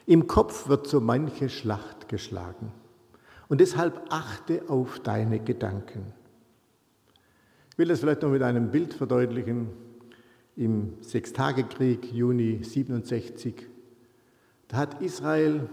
Im 0.06 0.26
Kopf 0.28 0.68
wird 0.68 0.88
so 0.88 1.00
manche 1.00 1.50
Schlacht 1.50 2.10
geschlagen. 2.10 2.72
Und 3.50 3.62
deshalb 3.62 4.02
achte 4.10 4.64
auf 4.68 5.00
deine 5.00 5.40
Gedanken. 5.40 6.14
Ich 7.72 7.78
will 7.78 7.88
das 7.88 8.00
vielleicht 8.00 8.22
noch 8.22 8.32
mit 8.32 8.42
einem 8.42 8.72
Bild 8.72 8.94
verdeutlichen. 8.94 9.70
Im 10.56 10.94
Sechstagekrieg, 11.02 12.12
Juni 12.12 12.64
67, 12.64 13.68
da 14.68 14.78
hat 14.78 15.02
Israel 15.02 15.70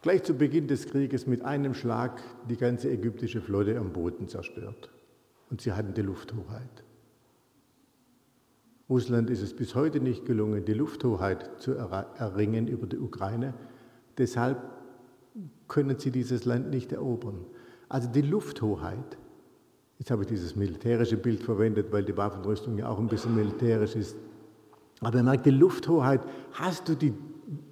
gleich 0.00 0.22
zu 0.22 0.34
Beginn 0.34 0.66
des 0.66 0.86
Krieges 0.86 1.26
mit 1.26 1.44
einem 1.44 1.74
Schlag 1.74 2.22
die 2.48 2.56
ganze 2.56 2.90
ägyptische 2.90 3.40
Flotte 3.40 3.78
am 3.78 3.92
Boden 3.92 4.26
zerstört. 4.28 4.90
Und 5.50 5.60
sie 5.60 5.72
hatten 5.72 5.94
die 5.94 6.02
Lufthoheit. 6.02 6.82
Russland 8.88 9.30
ist 9.30 9.42
es 9.42 9.54
bis 9.54 9.74
heute 9.74 10.00
nicht 10.00 10.26
gelungen, 10.26 10.64
die 10.64 10.74
Lufthoheit 10.74 11.60
zu 11.60 11.72
erringen 11.72 12.68
über 12.68 12.86
die 12.86 12.98
Ukraine. 12.98 13.54
Deshalb 14.18 14.58
können 15.68 15.98
sie 15.98 16.10
dieses 16.10 16.44
Land 16.44 16.70
nicht 16.70 16.92
erobern. 16.92 17.46
Also 17.88 18.08
die 18.08 18.22
Lufthoheit, 18.22 19.16
jetzt 19.98 20.10
habe 20.10 20.22
ich 20.22 20.28
dieses 20.28 20.56
militärische 20.56 21.16
Bild 21.16 21.42
verwendet, 21.42 21.92
weil 21.92 22.04
die 22.04 22.16
Waffenrüstung 22.16 22.78
ja 22.78 22.88
auch 22.88 22.98
ein 22.98 23.08
bisschen 23.08 23.34
militärisch 23.34 23.96
ist. 23.96 24.16
Aber 25.00 25.18
er 25.18 25.24
merkt, 25.24 25.46
die 25.46 25.50
Lufthoheit, 25.50 26.20
hast 26.52 26.88
du 26.88 26.94
die, 26.94 27.14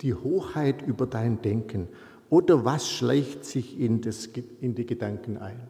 die 0.00 0.14
Hochheit 0.14 0.82
über 0.82 1.06
dein 1.06 1.42
Denken 1.42 1.88
oder 2.28 2.64
was 2.64 2.88
schleicht 2.88 3.44
sich 3.44 3.78
in, 3.78 4.00
das, 4.00 4.26
in 4.60 4.74
die 4.74 4.86
Gedanken 4.86 5.36
ein? 5.36 5.68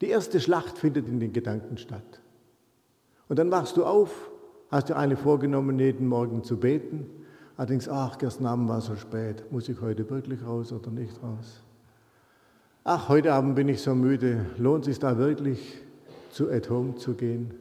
Die 0.00 0.08
erste 0.08 0.40
Schlacht 0.40 0.78
findet 0.78 1.08
in 1.08 1.20
den 1.20 1.32
Gedanken 1.32 1.76
statt. 1.76 2.20
Und 3.28 3.38
dann 3.38 3.50
wachst 3.50 3.76
du 3.76 3.84
auf 3.84 4.29
Hast 4.70 4.88
du 4.88 4.96
eine 4.96 5.16
vorgenommen, 5.16 5.78
jeden 5.80 6.06
Morgen 6.06 6.44
zu 6.44 6.56
beten? 6.56 7.06
Allerdings, 7.56 7.88
ach, 7.88 8.18
gestern 8.18 8.46
Abend 8.46 8.68
war 8.68 8.78
es 8.78 8.86
so 8.86 8.94
spät. 8.94 9.50
Muss 9.50 9.68
ich 9.68 9.80
heute 9.80 10.08
wirklich 10.08 10.46
raus 10.46 10.72
oder 10.72 10.90
nicht 10.90 11.20
raus? 11.22 11.60
Ach, 12.84 13.08
heute 13.08 13.32
Abend 13.32 13.56
bin 13.56 13.68
ich 13.68 13.82
so 13.82 13.94
müde. 13.94 14.46
Lohnt 14.56 14.84
sich 14.84 14.98
da 14.98 15.18
wirklich, 15.18 15.78
zu 16.30 16.50
At 16.50 16.70
Home 16.70 16.94
zu 16.94 17.14
gehen? 17.14 17.52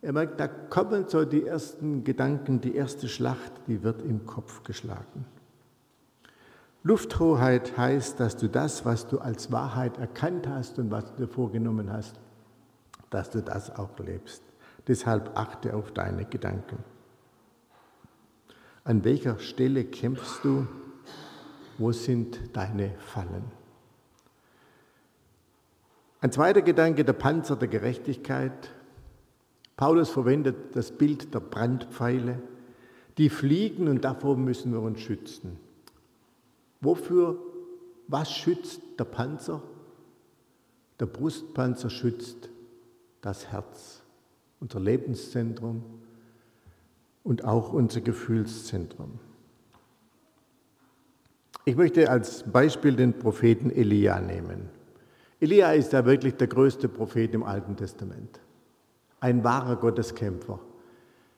Er 0.00 0.12
merkt, 0.14 0.40
da 0.40 0.48
kommen 0.48 1.04
so 1.08 1.24
die 1.24 1.44
ersten 1.44 2.02
Gedanken, 2.02 2.60
die 2.60 2.74
erste 2.74 3.06
Schlacht, 3.06 3.52
die 3.66 3.82
wird 3.82 4.00
im 4.02 4.24
Kopf 4.24 4.64
geschlagen. 4.64 5.26
Lufthoheit 6.82 7.76
heißt, 7.76 8.18
dass 8.18 8.36
du 8.36 8.48
das, 8.48 8.86
was 8.86 9.06
du 9.06 9.18
als 9.18 9.52
Wahrheit 9.52 9.98
erkannt 9.98 10.48
hast 10.48 10.78
und 10.78 10.90
was 10.90 11.04
du 11.12 11.26
dir 11.26 11.28
vorgenommen 11.28 11.92
hast, 11.92 12.18
dass 13.10 13.28
du 13.28 13.42
das 13.42 13.76
auch 13.76 13.98
lebst. 13.98 14.47
Deshalb 14.88 15.36
achte 15.36 15.76
auf 15.76 15.92
deine 15.92 16.24
Gedanken. 16.24 16.78
An 18.84 19.04
welcher 19.04 19.38
Stelle 19.38 19.84
kämpfst 19.84 20.42
du? 20.42 20.66
Wo 21.76 21.92
sind 21.92 22.56
deine 22.56 22.94
Fallen? 22.98 23.44
Ein 26.22 26.32
zweiter 26.32 26.62
Gedanke, 26.62 27.04
der 27.04 27.12
Panzer 27.12 27.54
der 27.54 27.68
Gerechtigkeit. 27.68 28.70
Paulus 29.76 30.08
verwendet 30.08 30.74
das 30.74 30.90
Bild 30.90 31.34
der 31.34 31.40
Brandpfeile. 31.40 32.42
Die 33.18 33.28
fliegen 33.28 33.88
und 33.88 34.04
davor 34.04 34.38
müssen 34.38 34.72
wir 34.72 34.80
uns 34.80 35.00
schützen. 35.00 35.58
Wofür, 36.80 37.38
was 38.08 38.32
schützt 38.32 38.80
der 38.98 39.04
Panzer? 39.04 39.62
Der 40.98 41.06
Brustpanzer 41.06 41.90
schützt 41.90 42.48
das 43.20 43.52
Herz 43.52 43.97
unser 44.60 44.80
Lebenszentrum 44.80 45.82
und 47.22 47.44
auch 47.44 47.72
unser 47.72 48.00
Gefühlszentrum. 48.00 49.18
Ich 51.64 51.76
möchte 51.76 52.10
als 52.10 52.44
Beispiel 52.44 52.96
den 52.96 53.18
Propheten 53.18 53.70
Elia 53.70 54.20
nehmen. 54.20 54.70
Elia 55.40 55.72
ist 55.72 55.92
ja 55.92 56.04
wirklich 56.06 56.34
der 56.34 56.46
größte 56.46 56.88
Prophet 56.88 57.34
im 57.34 57.42
Alten 57.42 57.76
Testament. 57.76 58.40
Ein 59.20 59.44
wahrer 59.44 59.76
Gotteskämpfer. 59.76 60.60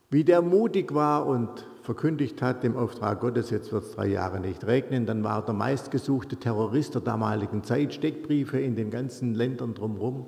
Wie 0.08 0.24
der 0.24 0.42
mutig 0.42 0.94
war 0.94 1.26
und 1.26 1.66
verkündigt 1.82 2.42
hat 2.42 2.62
dem 2.62 2.76
Auftrag 2.76 3.20
Gottes, 3.20 3.50
jetzt 3.50 3.72
wird 3.72 3.84
es 3.84 3.92
drei 3.92 4.06
Jahre 4.06 4.40
nicht 4.40 4.66
regnen, 4.66 5.06
dann 5.06 5.24
war 5.24 5.44
der 5.44 5.54
meistgesuchte 5.54 6.36
Terrorist 6.36 6.94
der 6.94 7.02
damaligen 7.02 7.62
Zeit, 7.64 7.94
Steckbriefe 7.94 8.60
in 8.60 8.76
den 8.76 8.90
ganzen 8.90 9.34
Ländern 9.34 9.74
drumherum. 9.74 10.26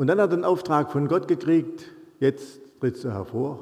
Und 0.00 0.06
dann 0.06 0.18
hat 0.18 0.30
er 0.30 0.36
einen 0.36 0.44
Auftrag 0.46 0.90
von 0.90 1.08
Gott 1.08 1.28
gekriegt, 1.28 1.92
jetzt 2.20 2.62
trittst 2.80 3.04
du 3.04 3.10
hervor. 3.10 3.58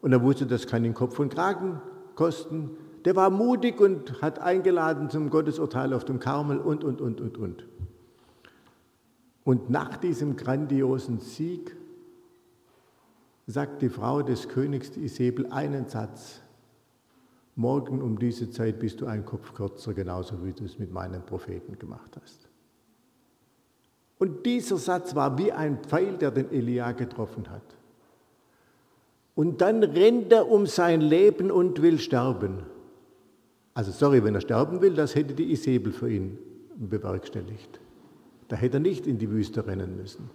Und 0.00 0.10
er 0.10 0.22
wusste, 0.22 0.46
das 0.46 0.66
kann 0.66 0.86
ihn 0.86 0.94
Kopf 0.94 1.18
und 1.18 1.34
Kragen 1.34 1.82
kosten. 2.14 2.70
Der 3.04 3.14
war 3.14 3.28
mutig 3.28 3.78
und 3.78 4.22
hat 4.22 4.38
eingeladen 4.38 5.10
zum 5.10 5.28
Gottesurteil 5.28 5.92
auf 5.92 6.06
dem 6.06 6.18
Karmel 6.18 6.60
und, 6.60 6.82
und, 6.82 7.02
und, 7.02 7.20
und, 7.20 7.36
und. 7.36 7.66
Und 9.44 9.68
nach 9.68 9.98
diesem 9.98 10.36
grandiosen 10.36 11.20
Sieg 11.20 11.76
sagt 13.46 13.82
die 13.82 13.90
Frau 13.90 14.22
des 14.22 14.48
Königs 14.48 14.96
Isabel 14.96 15.48
einen 15.52 15.90
Satz. 15.90 16.40
Morgen 17.54 18.00
um 18.00 18.18
diese 18.18 18.48
Zeit 18.48 18.78
bist 18.78 19.02
du 19.02 19.06
ein 19.06 19.26
Kopf 19.26 19.52
kürzer, 19.52 19.92
genauso 19.92 20.42
wie 20.42 20.54
du 20.54 20.64
es 20.64 20.78
mit 20.78 20.90
meinen 20.90 21.20
Propheten 21.20 21.78
gemacht 21.78 22.16
hast. 22.18 22.45
Und 24.18 24.46
dieser 24.46 24.76
Satz 24.76 25.14
war 25.14 25.36
wie 25.38 25.52
ein 25.52 25.78
Pfeil, 25.82 26.16
der 26.16 26.30
den 26.30 26.50
Elia 26.50 26.92
getroffen 26.92 27.50
hat. 27.50 27.62
Und 29.34 29.60
dann 29.60 29.82
rennt 29.82 30.32
er 30.32 30.50
um 30.50 30.66
sein 30.66 31.02
Leben 31.02 31.50
und 31.50 31.82
will 31.82 31.98
sterben. 31.98 32.62
Also 33.74 33.92
sorry, 33.92 34.24
wenn 34.24 34.34
er 34.34 34.40
sterben 34.40 34.80
will, 34.80 34.94
das 34.94 35.14
hätte 35.14 35.34
die 35.34 35.52
Isabel 35.52 35.92
für 35.92 36.10
ihn 36.10 36.38
bewerkstelligt. 36.76 37.78
Da 38.48 38.56
hätte 38.56 38.78
er 38.78 38.80
nicht 38.80 39.06
in 39.06 39.18
die 39.18 39.30
Wüste 39.30 39.66
rennen 39.66 39.96
müssen. 39.96 40.30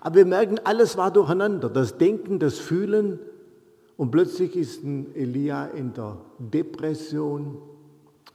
Aber 0.00 0.16
wir 0.16 0.26
merken, 0.26 0.58
alles 0.64 0.98
war 0.98 1.10
durcheinander. 1.10 1.70
Das 1.70 1.96
Denken, 1.96 2.38
das 2.38 2.58
Fühlen. 2.58 3.18
Und 3.96 4.10
plötzlich 4.10 4.56
ist 4.56 4.84
ein 4.84 5.14
Elia 5.14 5.66
in 5.66 5.94
der 5.94 6.18
Depression, 6.38 7.56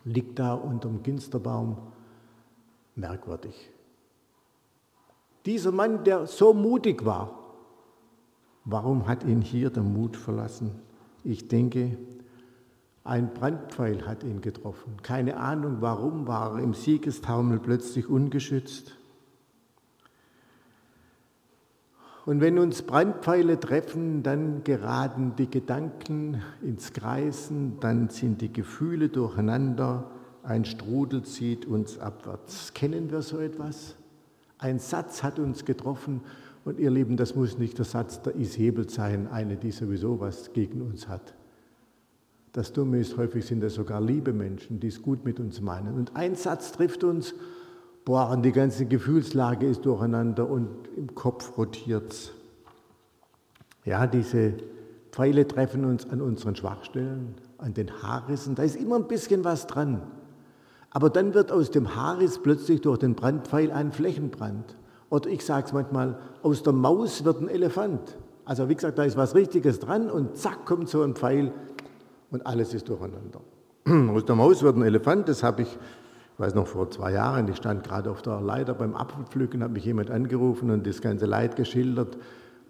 liegt 0.06 0.40
da 0.40 0.56
unterm 0.56 1.04
Ginsterbaum. 1.04 1.78
Merkwürdig. 2.96 3.70
Dieser 5.48 5.72
Mann, 5.72 6.04
der 6.04 6.28
so 6.28 6.54
mutig 6.54 7.06
war, 7.06 7.32
warum 8.66 9.08
hat 9.08 9.24
ihn 9.24 9.42
hier 9.42 9.70
der 9.70 9.82
Mut 9.82 10.18
verlassen? 10.18 10.72
Ich 11.24 11.48
denke, 11.48 11.98
ein 13.06 13.34
Brandpfeil 13.34 14.06
hat 14.06 14.26
ihn 14.26 14.42
getroffen. 14.42 14.98
Keine 15.04 15.38
Ahnung, 15.38 15.78
warum 15.80 16.28
war 16.28 16.58
er 16.58 16.64
im 16.64 16.74
Siegestaumel 16.74 17.60
plötzlich 17.60 18.10
ungeschützt. 18.10 18.98
Und 22.26 22.42
wenn 22.42 22.60
uns 22.60 22.82
Brandpfeile 22.82 23.58
treffen, 23.58 24.24
dann 24.24 24.66
geraten 24.66 25.36
die 25.38 25.50
Gedanken 25.50 26.42
ins 26.62 26.92
Kreisen, 26.92 27.80
dann 27.80 28.10
sind 28.10 28.42
die 28.42 28.52
Gefühle 28.52 29.08
durcheinander, 29.08 30.12
ein 30.44 30.66
Strudel 30.66 31.24
zieht 31.24 31.66
uns 31.66 32.00
abwärts. 32.00 32.74
Kennen 32.74 33.12
wir 33.12 33.22
so 33.22 33.40
etwas? 33.40 33.96
Ein 34.58 34.80
Satz 34.80 35.24
hat 35.24 35.40
uns 35.40 35.66
getroffen 35.66 36.22
und 36.66 36.80
ihr 36.80 36.92
Lieben, 36.92 37.18
das 37.18 37.36
muss 37.36 37.58
nicht 37.58 37.78
der 37.78 37.86
Satz 37.86 38.22
der 38.22 38.36
Ishebel 38.36 38.90
sein, 38.90 39.28
eine, 39.28 39.56
die 39.58 39.72
sowieso 39.72 40.20
was 40.20 40.54
gegen 40.54 40.82
uns 40.82 41.08
hat. 41.08 41.34
Das 42.54 42.74
Dumme 42.74 43.00
ist, 43.00 43.18
häufig 43.18 43.46
sind 43.46 43.64
es 43.64 43.76
sogar 43.76 44.02
liebe 44.02 44.34
Menschen, 44.34 44.80
die 44.80 44.88
es 44.88 45.02
gut 45.02 45.24
mit 45.24 45.40
uns 45.40 45.62
meinen. 45.62 45.96
Und 45.96 46.16
ein 46.16 46.36
Satz 46.36 46.72
trifft 46.72 47.04
uns 47.04 47.36
boah, 48.08 48.30
und 48.30 48.44
die 48.44 48.54
ganze 48.54 48.86
Gefühlslage 48.86 49.68
ist 49.68 49.86
durcheinander 49.86 50.50
und 50.50 50.70
im 50.96 51.14
Kopf 51.14 51.58
rotiert 51.58 52.14
es. 52.14 52.32
Ja, 53.84 54.08
diese 54.08 54.54
Pfeile 55.12 55.46
treffen 55.46 55.84
uns 55.84 56.10
an 56.10 56.22
unseren 56.22 56.56
Schwachstellen, 56.56 57.36
an 57.58 57.74
den 57.74 57.92
Haarrissen, 58.02 58.56
da 58.56 58.64
ist 58.64 58.78
immer 58.78 58.96
ein 58.96 59.10
bisschen 59.10 59.44
was 59.44 59.68
dran. 59.68 60.02
Aber 60.92 61.10
dann 61.10 61.34
wird 61.34 61.52
aus 61.52 61.72
dem 61.72 61.96
Haarriss 61.96 62.40
plötzlich 62.40 62.82
durch 62.82 63.00
den 63.00 63.16
Brandpfeil 63.16 63.72
ein 63.72 63.92
Flächenbrand. 63.92 64.78
Oder 65.10 65.30
ich 65.30 65.46
sage 65.46 65.68
es 65.68 65.74
manchmal, 65.74 66.18
aus 66.42 66.64
der 66.64 66.74
Maus 66.74 67.24
wird 67.24 67.42
ein 67.42 67.50
Elefant. 67.50 68.18
Also 68.46 68.70
wie 68.70 68.76
gesagt, 68.76 68.98
da 68.98 69.04
ist 69.04 69.18
was 69.18 69.36
Richtiges 69.36 69.80
dran 69.80 70.10
und 70.10 70.38
zack 70.38 70.66
kommt 70.66 70.90
so 70.90 71.02
ein 71.02 71.16
Pfeil 71.16 71.52
und 72.32 72.46
alles 72.46 72.74
ist 72.74 72.88
durcheinander. 72.88 73.42
Aus 74.14 74.26
der 74.26 74.36
Maus 74.36 74.64
wird 74.64 74.76
ein 74.76 74.84
Elefant, 74.84 75.30
das 75.30 75.44
habe 75.44 75.62
ich 75.64 75.78
ich 76.38 76.44
weiß 76.44 76.54
noch 76.54 76.68
vor 76.68 76.92
zwei 76.92 77.14
Jahren, 77.14 77.48
ich 77.48 77.56
stand 77.56 77.84
gerade 77.84 78.12
auf 78.12 78.22
der 78.22 78.40
Leiter 78.42 78.76
beim 78.76 78.94
Apfelpflücken, 78.94 79.64
hat 79.64 79.72
mich 79.72 79.86
jemand 79.86 80.12
angerufen 80.12 80.70
und 80.70 80.86
das 80.86 81.02
ganze 81.02 81.26
Leid 81.26 81.56
geschildert. 81.56 82.16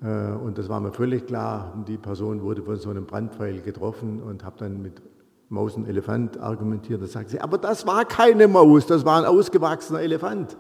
Äh, 0.02 0.32
und 0.32 0.58
das 0.58 0.70
war 0.70 0.80
mir 0.80 0.94
völlig 0.94 1.28
klar. 1.28 1.74
Die 1.86 1.98
Person 1.98 2.42
wurde 2.44 2.64
von 2.64 2.78
so 2.78 2.90
einem 2.90 3.06
Brandpfeil 3.06 3.60
getroffen 3.60 4.24
und 4.24 4.46
habe 4.46 4.56
dann 4.58 4.82
mit 4.82 5.02
Maus 5.50 5.76
und 5.76 5.88
Elefant 5.88 6.40
argumentiert. 6.40 7.02
Da 7.02 7.08
sagt 7.08 7.30
sie, 7.30 7.40
aber 7.40 7.58
das 7.58 7.88
war 7.88 8.06
keine 8.06 8.48
Maus, 8.48 8.86
das 8.86 9.06
war 9.06 9.18
ein 9.20 9.26
ausgewachsener 9.26 10.02
Elefant. 10.02 10.58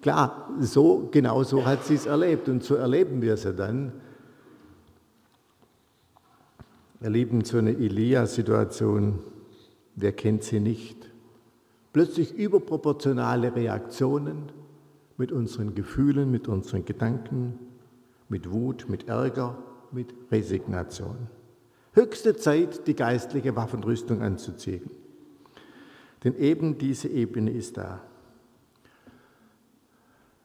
Klar, 0.00 0.50
so, 0.60 1.08
genau 1.10 1.42
so 1.42 1.64
hat 1.66 1.84
sie 1.84 1.94
es 1.94 2.06
erlebt 2.06 2.48
und 2.48 2.62
so 2.62 2.76
erleben 2.76 3.20
wir 3.20 3.36
sie 3.36 3.52
dann. 3.52 3.92
Erleben 7.00 7.44
so 7.44 7.58
eine 7.58 7.70
Elia-Situation, 7.70 9.18
wer 9.96 10.12
kennt 10.12 10.44
sie 10.44 10.60
nicht? 10.60 11.10
plötzlich 11.92 12.34
überproportionale 12.34 13.54
Reaktionen 13.54 14.52
mit 15.16 15.32
unseren 15.32 15.74
Gefühlen, 15.74 16.30
mit 16.30 16.48
unseren 16.48 16.84
Gedanken, 16.84 17.58
mit 18.28 18.50
Wut, 18.50 18.86
mit 18.88 19.08
Ärger, 19.08 19.58
mit 19.90 20.14
Resignation. 20.30 21.16
Höchste 21.92 22.36
Zeit, 22.36 22.86
die 22.86 22.94
geistliche 22.94 23.56
Waffenrüstung 23.56 24.22
anzuziehen. 24.22 24.90
Denn 26.22 26.36
eben 26.36 26.78
diese 26.78 27.08
Ebene 27.08 27.50
ist 27.50 27.76
da. 27.76 28.00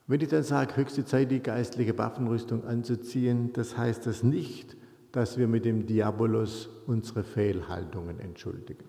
Wenn 0.08 0.21
ich 0.21 0.29
dann 0.29 0.43
sage, 0.43 0.75
höchste 0.75 1.03
Zeit, 1.05 1.31
die 1.31 1.41
geistliche 1.41 1.97
Waffenrüstung 1.97 2.63
anzuziehen, 2.65 3.53
das 3.53 3.77
heißt 3.77 4.05
das 4.05 4.23
nicht, 4.23 4.77
dass 5.12 5.38
wir 5.38 5.47
mit 5.47 5.65
dem 5.65 5.86
Diabolos 5.86 6.69
unsere 6.86 7.23
Fehlhaltungen 7.23 8.19
entschuldigen. 8.19 8.86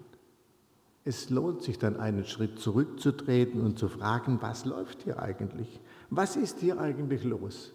Es 1.04 1.30
lohnt 1.30 1.62
sich 1.62 1.78
dann 1.78 1.96
einen 1.96 2.24
Schritt 2.24 2.58
zurückzutreten 2.58 3.60
und 3.60 3.78
zu 3.78 3.88
fragen, 3.88 4.38
was 4.42 4.64
läuft 4.64 5.04
hier 5.04 5.20
eigentlich? 5.20 5.80
Was 6.10 6.36
ist 6.36 6.58
hier 6.58 6.80
eigentlich 6.80 7.22
los? 7.22 7.72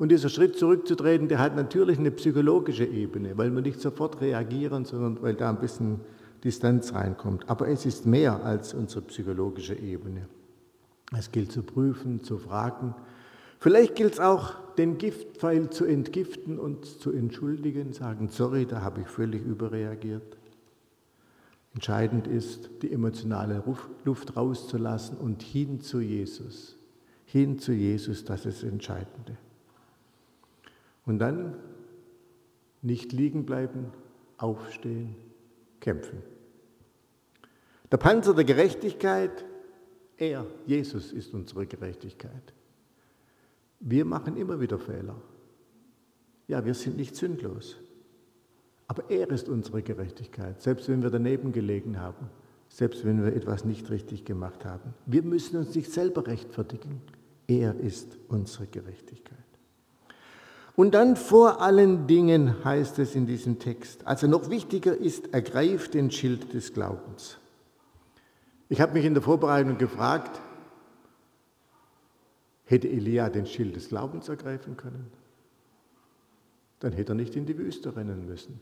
Und 0.00 0.08
dieser 0.08 0.30
Schritt 0.30 0.56
zurückzutreten, 0.56 1.28
der 1.28 1.40
hat 1.40 1.54
natürlich 1.54 1.98
eine 1.98 2.10
psychologische 2.10 2.86
Ebene, 2.86 3.36
weil 3.36 3.54
wir 3.54 3.60
nicht 3.60 3.82
sofort 3.82 4.22
reagieren, 4.22 4.86
sondern 4.86 5.20
weil 5.20 5.34
da 5.34 5.50
ein 5.50 5.60
bisschen 5.60 6.00
Distanz 6.42 6.94
reinkommt. 6.94 7.50
Aber 7.50 7.68
es 7.68 7.84
ist 7.84 8.06
mehr 8.06 8.42
als 8.42 8.72
unsere 8.72 9.02
psychologische 9.02 9.74
Ebene. 9.74 10.26
Es 11.14 11.30
gilt 11.30 11.52
zu 11.52 11.62
prüfen, 11.62 12.24
zu 12.24 12.38
fragen. 12.38 12.94
Vielleicht 13.58 13.94
gilt 13.94 14.14
es 14.14 14.20
auch, 14.20 14.54
den 14.78 14.96
Giftpfeil 14.96 15.68
zu 15.68 15.84
entgiften 15.84 16.58
und 16.58 16.86
zu 16.86 17.12
entschuldigen, 17.12 17.92
sagen, 17.92 18.30
sorry, 18.30 18.64
da 18.64 18.80
habe 18.80 19.02
ich 19.02 19.06
völlig 19.06 19.44
überreagiert. 19.44 20.38
Entscheidend 21.74 22.26
ist, 22.26 22.70
die 22.80 22.90
emotionale 22.90 23.62
Luft 24.06 24.34
rauszulassen 24.34 25.18
und 25.18 25.42
hin 25.42 25.82
zu 25.82 26.00
Jesus. 26.00 26.78
Hin 27.26 27.58
zu 27.58 27.72
Jesus, 27.72 28.24
das 28.24 28.46
ist 28.46 28.62
das 28.62 28.70
Entscheidende. 28.70 29.36
Und 31.06 31.18
dann 31.18 31.56
nicht 32.82 33.12
liegen 33.12 33.44
bleiben, 33.46 33.92
aufstehen, 34.36 35.14
kämpfen. 35.80 36.22
Der 37.90 37.96
Panzer 37.96 38.34
der 38.34 38.44
Gerechtigkeit, 38.44 39.44
er, 40.16 40.46
Jesus, 40.66 41.12
ist 41.12 41.34
unsere 41.34 41.66
Gerechtigkeit. 41.66 42.54
Wir 43.80 44.04
machen 44.04 44.36
immer 44.36 44.60
wieder 44.60 44.78
Fehler. 44.78 45.16
Ja, 46.46 46.64
wir 46.64 46.74
sind 46.74 46.96
nicht 46.96 47.16
sündlos. 47.16 47.76
Aber 48.86 49.08
er 49.08 49.30
ist 49.30 49.48
unsere 49.48 49.82
Gerechtigkeit, 49.82 50.60
selbst 50.60 50.88
wenn 50.88 51.02
wir 51.02 51.10
daneben 51.10 51.52
gelegen 51.52 52.00
haben, 52.00 52.28
selbst 52.68 53.04
wenn 53.04 53.24
wir 53.24 53.34
etwas 53.34 53.64
nicht 53.64 53.88
richtig 53.90 54.24
gemacht 54.24 54.64
haben. 54.64 54.94
Wir 55.06 55.22
müssen 55.22 55.56
uns 55.56 55.74
nicht 55.74 55.92
selber 55.92 56.26
rechtfertigen. 56.26 57.00
Er 57.46 57.78
ist 57.78 58.18
unsere 58.28 58.66
Gerechtigkeit. 58.66 59.38
Und 60.80 60.94
dann 60.94 61.14
vor 61.14 61.60
allen 61.60 62.06
Dingen 62.06 62.64
heißt 62.64 63.00
es 63.00 63.14
in 63.14 63.26
diesem 63.26 63.58
Text, 63.58 64.06
also 64.06 64.26
noch 64.26 64.48
wichtiger 64.48 64.96
ist, 64.96 65.34
ergreift 65.34 65.92
den 65.92 66.10
Schild 66.10 66.54
des 66.54 66.72
Glaubens. 66.72 67.36
Ich 68.70 68.80
habe 68.80 68.94
mich 68.94 69.04
in 69.04 69.12
der 69.12 69.22
Vorbereitung 69.22 69.76
gefragt, 69.76 70.40
hätte 72.64 72.88
Elia 72.88 73.28
den 73.28 73.44
Schild 73.44 73.76
des 73.76 73.90
Glaubens 73.90 74.30
ergreifen 74.30 74.78
können? 74.78 75.08
Dann 76.78 76.92
hätte 76.92 77.12
er 77.12 77.16
nicht 77.16 77.36
in 77.36 77.44
die 77.44 77.58
Wüste 77.58 77.94
rennen 77.94 78.24
müssen. 78.24 78.58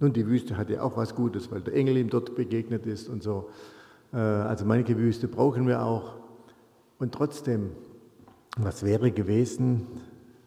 Nun, 0.00 0.14
die 0.14 0.26
Wüste 0.26 0.56
hat 0.56 0.70
ja 0.70 0.80
auch 0.80 0.96
was 0.96 1.14
Gutes, 1.14 1.50
weil 1.50 1.60
der 1.60 1.74
Engel 1.74 1.98
ihm 1.98 2.08
dort 2.08 2.34
begegnet 2.34 2.86
ist 2.86 3.10
und 3.10 3.22
so. 3.22 3.50
Äh, 4.14 4.16
also 4.16 4.64
manche 4.64 4.96
Wüste 4.96 5.28
brauchen 5.28 5.68
wir 5.68 5.82
auch. 5.82 6.14
Und 6.98 7.12
trotzdem, 7.12 7.72
was 8.56 8.84
wäre 8.84 9.12
gewesen, 9.12 9.86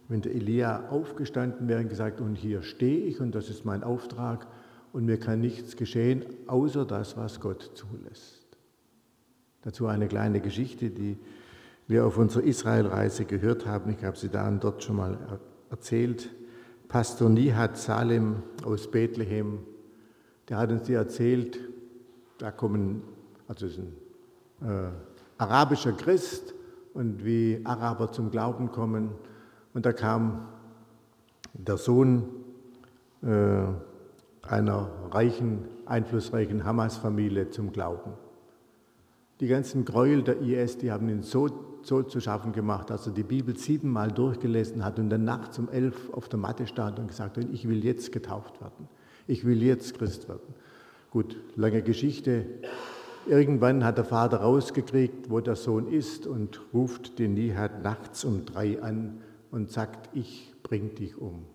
wenn 0.08 0.22
der 0.22 0.36
Elia 0.36 0.90
aufgestanden 0.90 1.68
wäre 1.68 1.82
und 1.82 1.90
gesagt, 1.90 2.22
und 2.22 2.36
hier 2.36 2.62
stehe 2.62 3.06
ich 3.06 3.20
und 3.20 3.34
das 3.34 3.50
ist 3.50 3.66
mein 3.66 3.84
Auftrag 3.84 4.48
und 4.94 5.06
mir 5.06 5.20
kann 5.20 5.42
nichts 5.42 5.76
geschehen, 5.76 6.26
außer 6.48 6.86
das, 6.86 7.18
was 7.18 7.40
Gott 7.40 7.72
zulässt. 7.74 8.46
Dazu 9.64 9.88
eine 9.88 10.08
kleine 10.08 10.42
Geschichte, 10.42 10.90
die 10.90 11.18
wir 11.88 12.06
auf 12.06 12.18
unserer 12.18 12.44
Israelreise 12.44 13.26
gehört 13.26 13.66
haben. 13.66 13.92
Ich 13.92 14.04
habe 14.04 14.18
sie 14.18 14.30
da 14.30 14.48
und 14.48 14.64
dort 14.64 14.84
schon 14.84 14.96
mal 14.96 15.40
erzählt. 15.70 16.30
Pastor 16.88 17.30
Nihat 17.30 17.78
Salem 17.78 18.44
aus 18.64 18.90
Bethlehem, 18.90 19.60
der 20.50 20.58
hat 20.58 20.72
uns 20.72 20.88
erzählt, 20.88 21.60
da 22.38 22.52
kommen, 22.52 23.02
also 23.48 23.66
ist 23.66 23.80
ein 23.80 24.68
äh, 24.68 24.92
arabischer 25.38 25.94
Christ 25.94 26.54
und 26.94 27.26
wie 27.26 27.62
Araber 27.64 28.12
zum 28.12 28.30
Glauben 28.30 28.72
kommen. 28.72 29.10
Und 29.76 29.86
da 29.86 29.92
kam 29.92 30.48
der 31.54 31.76
Sohn 31.76 32.24
äh, 33.22 33.28
einer 34.42 34.90
reichen, 35.12 35.66
einflussreichen 35.86 36.64
Hamas-Familie 36.64 37.50
zum 37.50 37.74
Glauben. 37.74 38.14
Die 39.42 39.48
ganzen 39.48 39.84
Gräuel 39.84 40.24
der 40.24 40.40
IS, 40.40 40.78
die 40.78 40.94
haben 40.94 41.10
ihn 41.10 41.24
so, 41.24 41.50
so 41.82 42.04
zu 42.04 42.22
schaffen 42.22 42.54
gemacht, 42.54 42.90
dass 42.90 43.06
er 43.06 43.12
die 43.12 43.24
Bibel 43.24 43.58
siebenmal 43.58 44.14
durchgelesen 44.14 44.86
hat 44.86 44.98
und 44.98 45.10
dann 45.10 45.26
nachts 45.26 45.60
um 45.60 45.68
elf 45.68 46.10
auf 46.14 46.30
der 46.30 46.40
Matte 46.40 46.68
stand 46.68 46.98
und 46.98 47.10
gesagt 47.10 47.36
hat, 47.36 47.46
ich 47.52 47.68
will 47.68 47.84
jetzt 47.84 48.14
getauft 48.14 48.62
werden. 48.62 48.88
Ich 49.28 49.46
will 49.46 49.62
jetzt 49.62 49.98
Christ 49.98 50.30
werden. 50.30 50.56
Gut, 51.12 51.36
lange 51.58 51.82
Geschichte. 51.82 52.46
Irgendwann 53.28 53.84
hat 53.84 53.98
der 53.98 54.06
Vater 54.06 54.38
rausgekriegt, 54.38 55.30
wo 55.30 55.42
der 55.42 55.58
Sohn 55.58 55.92
ist 55.92 56.28
und 56.28 56.62
ruft 56.74 57.20
den 57.20 57.34
Nihat 57.34 57.84
nachts 57.84 58.24
um 58.24 58.46
drei 58.46 58.82
an 58.82 59.20
und 59.52 59.72
sagt, 59.72 60.10
ich 60.16 60.54
bring 60.64 60.96
dich 60.96 61.18
um. 61.18 61.46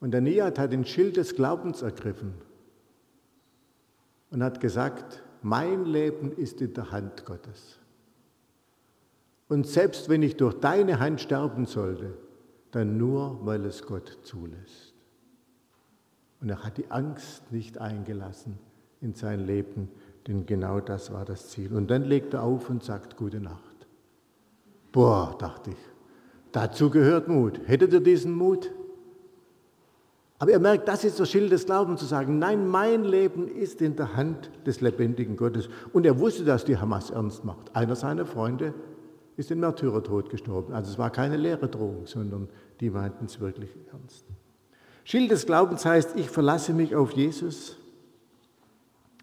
Und 0.00 0.10
der 0.10 0.20
Nihat 0.20 0.58
hat 0.58 0.72
den 0.72 0.84
Schild 0.84 1.16
des 1.16 1.34
Glaubens 1.34 1.82
ergriffen 1.82 2.34
und 4.30 4.42
hat 4.42 4.60
gesagt, 4.60 5.22
mein 5.42 5.84
Leben 5.84 6.32
ist 6.32 6.60
in 6.60 6.74
der 6.74 6.90
Hand 6.90 7.24
Gottes. 7.24 7.78
Und 9.48 9.66
selbst 9.66 10.08
wenn 10.08 10.22
ich 10.22 10.36
durch 10.36 10.54
deine 10.54 10.98
Hand 10.98 11.20
sterben 11.20 11.66
sollte, 11.66 12.14
dann 12.70 12.96
nur, 12.98 13.38
weil 13.46 13.64
es 13.66 13.86
Gott 13.86 14.18
zulässt. 14.24 14.94
Und 16.40 16.50
er 16.50 16.64
hat 16.64 16.76
die 16.76 16.90
Angst 16.90 17.52
nicht 17.52 17.78
eingelassen 17.78 18.58
in 19.00 19.14
sein 19.14 19.40
Leben, 19.40 19.88
denn 20.26 20.44
genau 20.46 20.80
das 20.80 21.12
war 21.12 21.24
das 21.24 21.48
Ziel. 21.50 21.74
Und 21.74 21.90
dann 21.90 22.02
legt 22.02 22.34
er 22.34 22.42
auf 22.42 22.68
und 22.68 22.82
sagt 22.82 23.16
gute 23.16 23.40
Nacht. 23.40 23.86
Boah, 24.92 25.36
dachte 25.38 25.70
ich, 25.70 25.93
dazu 26.54 26.88
gehört 26.88 27.28
Mut. 27.28 27.60
Hättet 27.66 27.92
ihr 27.92 28.00
diesen 28.00 28.32
Mut? 28.32 28.70
Aber 30.38 30.52
er 30.52 30.60
merkt, 30.60 30.88
das 30.88 31.04
ist 31.04 31.18
das 31.18 31.30
Schild 31.30 31.52
des 31.52 31.66
Glaubens, 31.66 32.00
zu 32.00 32.06
sagen, 32.06 32.38
nein, 32.38 32.68
mein 32.68 33.04
Leben 33.04 33.48
ist 33.48 33.80
in 33.82 33.96
der 33.96 34.16
Hand 34.16 34.50
des 34.66 34.80
lebendigen 34.80 35.36
Gottes. 35.36 35.68
Und 35.92 36.06
er 36.06 36.18
wusste, 36.18 36.44
dass 36.44 36.64
die 36.64 36.76
Hamas 36.76 37.10
ernst 37.10 37.44
macht. 37.44 37.74
Einer 37.74 37.96
seiner 37.96 38.26
Freunde 38.26 38.74
ist 39.36 39.50
den 39.50 39.60
Märtyrertod 39.60 40.30
gestorben. 40.30 40.72
Also 40.72 40.92
es 40.92 40.98
war 40.98 41.10
keine 41.10 41.36
leere 41.36 41.68
Drohung, 41.68 42.06
sondern 42.06 42.48
die 42.80 42.90
meinten 42.90 43.24
es 43.24 43.40
wirklich 43.40 43.70
ernst. 43.92 44.24
Schild 45.04 45.30
des 45.30 45.46
Glaubens 45.46 45.84
heißt, 45.84 46.16
ich 46.16 46.30
verlasse 46.30 46.72
mich 46.72 46.94
auf 46.94 47.12
Jesus. 47.12 47.76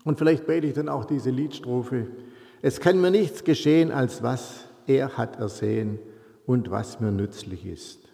Und 0.04 0.18
vielleicht 0.18 0.48
bete 0.48 0.68
ich 0.68 0.74
dann 0.74 0.90
auch 0.90 1.06
diese 1.06 1.30
Liedstrophe. 1.30 2.08
Es 2.62 2.80
kann 2.80 3.00
mir 3.00 3.12
nichts 3.12 3.44
geschehen, 3.44 3.92
als 3.92 4.22
was 4.22 4.66
er 4.88 5.18
hat 5.18 5.38
ersehen 5.40 6.00
und 6.46 6.72
was 6.72 7.00
mir 7.00 7.12
nützlich 7.12 7.66
ist. 7.66 8.10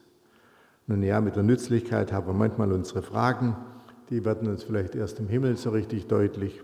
Nun 0.88 1.04
ja, 1.04 1.20
mit 1.22 1.36
der 1.36 1.44
Nützlichkeit 1.44 2.14
haben 2.14 2.28
wir 2.28 2.34
manchmal 2.34 2.72
unsere 2.72 3.02
Fragen, 3.02 3.56
die 4.10 4.24
werden 4.24 4.48
uns 4.48 4.64
vielleicht 4.64 4.96
erst 4.96 5.20
im 5.20 5.28
Himmel 5.28 5.58
so 5.58 5.72
richtig 5.72 6.08
deutlich. 6.08 6.64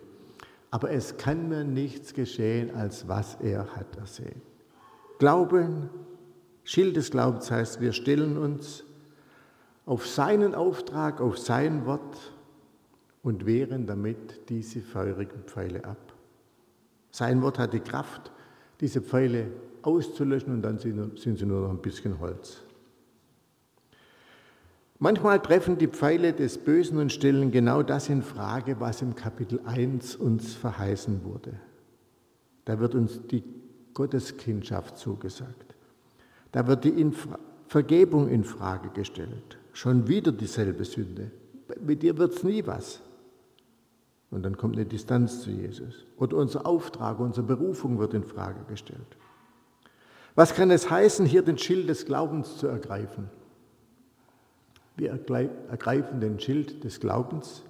Aber 0.71 0.91
es 0.91 1.17
kann 1.17 1.49
mir 1.49 1.63
nichts 1.63 2.13
geschehen, 2.13 2.73
als 2.73 3.07
was 3.07 3.35
er 3.41 3.75
hat 3.75 3.97
ersehen. 3.97 4.41
Glauben, 5.19 5.89
Schild 6.63 6.95
des 6.95 7.11
Glaubens 7.11 7.51
heißt, 7.51 7.81
wir 7.81 7.91
stellen 7.91 8.37
uns 8.37 8.85
auf 9.85 10.07
seinen 10.07 10.55
Auftrag, 10.55 11.19
auf 11.19 11.37
sein 11.37 11.85
Wort 11.85 12.17
und 13.21 13.45
wehren 13.45 13.85
damit 13.85 14.49
diese 14.49 14.81
feurigen 14.81 15.43
Pfeile 15.43 15.83
ab. 15.83 16.13
Sein 17.11 17.41
Wort 17.41 17.59
hat 17.59 17.73
die 17.73 17.79
Kraft, 17.79 18.31
diese 18.79 19.01
Pfeile 19.01 19.47
auszulöschen 19.83 20.53
und 20.53 20.61
dann 20.61 20.79
sind 20.79 21.37
sie 21.37 21.45
nur 21.45 21.61
noch 21.61 21.69
ein 21.69 21.81
bisschen 21.81 22.19
Holz. 22.19 22.61
Manchmal 24.99 25.41
treffen 25.41 25.77
die 25.77 25.87
Pfeile 25.87 26.33
des 26.33 26.57
Bösen 26.57 26.97
und 26.97 27.11
stellen 27.11 27.51
genau 27.51 27.83
das 27.83 28.09
in 28.09 28.21
Frage, 28.21 28.79
was 28.79 29.01
im 29.01 29.15
Kapitel 29.15 29.59
1 29.65 30.15
uns 30.15 30.53
verheißen 30.53 31.25
wurde. 31.25 31.59
Da 32.65 32.79
wird 32.79 32.95
uns 32.95 33.19
die 33.27 33.43
Gotteskindschaft 33.93 34.97
zugesagt. 34.97 35.75
Da 36.51 36.67
wird 36.67 36.85
die 36.85 36.89
Infra 36.89 37.37
Vergebung 37.67 38.29
in 38.29 38.43
Frage 38.43 38.89
gestellt. 38.89 39.57
Schon 39.73 40.07
wieder 40.07 40.31
dieselbe 40.31 40.85
Sünde. 40.85 41.31
Mit 41.81 42.03
dir 42.03 42.15
wird 42.19 42.35
es 42.35 42.43
nie 42.43 42.65
was. 42.67 43.01
Und 44.29 44.43
dann 44.43 44.57
kommt 44.57 44.75
eine 44.75 44.85
Distanz 44.85 45.41
zu 45.41 45.49
Jesus. 45.49 46.05
Oder 46.17 46.37
unser 46.37 46.67
Auftrag, 46.67 47.19
unsere 47.19 47.47
Berufung 47.47 47.97
wird 47.97 48.13
in 48.13 48.23
Frage 48.23 48.63
gestellt. 48.69 49.17
Was 50.35 50.55
kann 50.55 50.71
es 50.71 50.89
heißen, 50.89 51.25
hier 51.25 51.43
den 51.43 51.57
Schild 51.57 51.89
des 51.89 52.05
Glaubens 52.05 52.57
zu 52.57 52.67
ergreifen? 52.67 53.29
Wir 54.95 55.09
ergreifen 55.11 56.19
den 56.19 56.39
Schild 56.39 56.83
des 56.83 56.99
Glaubens, 56.99 57.63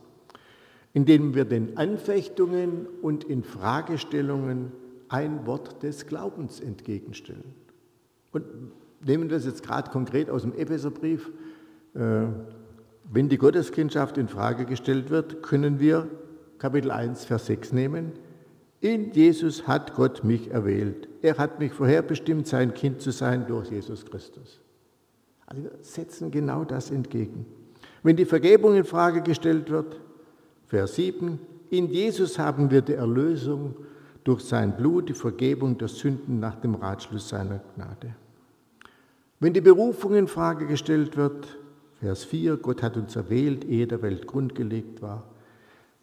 indem 0.94 1.36
wir 1.36 1.46
den 1.46 1.78
Anfechtungen 1.78 2.88
und 3.02 3.24
Infragestellungen 3.24 4.72
ein 5.10 5.46
Wort 5.46 5.84
des 5.84 6.08
Glaubens 6.08 6.60
entgegenstellen. 6.60 7.54
Und 8.32 8.46
nehmen 9.06 9.30
wir 9.30 9.38
das 9.38 9.46
jetzt 9.46 9.64
gerade 9.64 9.92
konkret 9.92 10.30
aus 10.30 10.42
dem 10.42 10.54
Epheserbrief. 10.54 11.32
Äh, 11.94 12.26
wenn 13.12 13.30
die 13.30 13.38
Gotteskindschaft 13.38 14.18
in 14.18 14.28
Frage 14.28 14.66
gestellt 14.66 15.10
wird, 15.10 15.44
können 15.44 15.80
wir 15.80 16.08
Kapitel 16.58 16.92
1, 16.92 17.26
Vers 17.26 17.46
6 17.46 17.74
nehmen. 17.74 18.14
In 18.80 19.12
Jesus 19.12 19.68
hat 19.68 19.94
Gott 19.96 20.24
mich 20.24 20.52
erwählt. 20.52 21.08
Er 21.24 21.38
hat 21.38 21.58
mich 21.58 21.72
vorherbestimmt, 21.72 22.48
sein 22.48 22.74
Kind 22.74 23.02
zu 23.02 23.12
sein 23.12 23.48
durch 23.48 23.72
Jesus 23.72 24.06
Christus. 24.06 24.60
Also 25.46 25.64
wir 25.64 25.72
setzen 25.80 26.32
genau 26.32 26.66
das 26.66 26.92
entgegen. 26.92 27.46
Wenn 28.04 28.18
die 28.18 28.26
Vergebung 28.26 28.76
in 28.76 28.84
Frage 28.84 29.22
gestellt 29.22 29.70
wird, 29.70 30.02
Vers 30.68 30.96
7, 30.96 31.40
in 31.70 31.88
Jesus 31.88 32.38
haben 32.38 32.70
wir 32.72 32.82
die 32.82 32.96
Erlösung 32.96 33.74
durch 34.26 34.42
sein 34.42 34.76
Blut, 34.76 35.08
die 35.08 35.14
Vergebung 35.14 35.78
der 35.78 35.88
Sünden 35.88 36.42
nach 36.42 36.56
dem 36.56 36.76
Ratschluss 36.76 37.30
seiner 37.30 37.62
Gnade. 37.74 38.16
Wenn 39.40 39.54
die 39.54 39.62
Berufung 39.62 40.16
in 40.16 40.28
Frage 40.28 40.68
gestellt 40.68 41.16
wird, 41.16 41.58
Vers 42.02 42.26
4, 42.26 42.58
Gott 42.58 42.84
hat 42.84 42.98
uns 42.98 43.16
erwählt, 43.16 43.64
ehe 43.64 43.88
der 43.88 44.02
Welt 44.02 44.28
grundgelegt 44.28 45.02
war. 45.02 45.24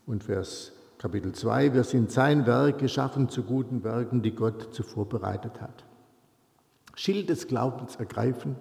Und 0.06 0.24
Vers 0.24 0.72
Kapitel 1.00 1.32
2, 1.32 1.72
wir 1.72 1.84
sind 1.84 2.10
sein 2.10 2.44
Werk 2.44 2.76
geschaffen 2.76 3.30
zu 3.30 3.42
guten 3.42 3.84
Werken, 3.84 4.20
die 4.20 4.34
Gott 4.34 4.74
zuvor 4.74 5.08
bereitet 5.08 5.58
hat. 5.62 5.86
Schild 6.94 7.30
des 7.30 7.48
Glaubens 7.48 7.96
ergreifen, 7.96 8.54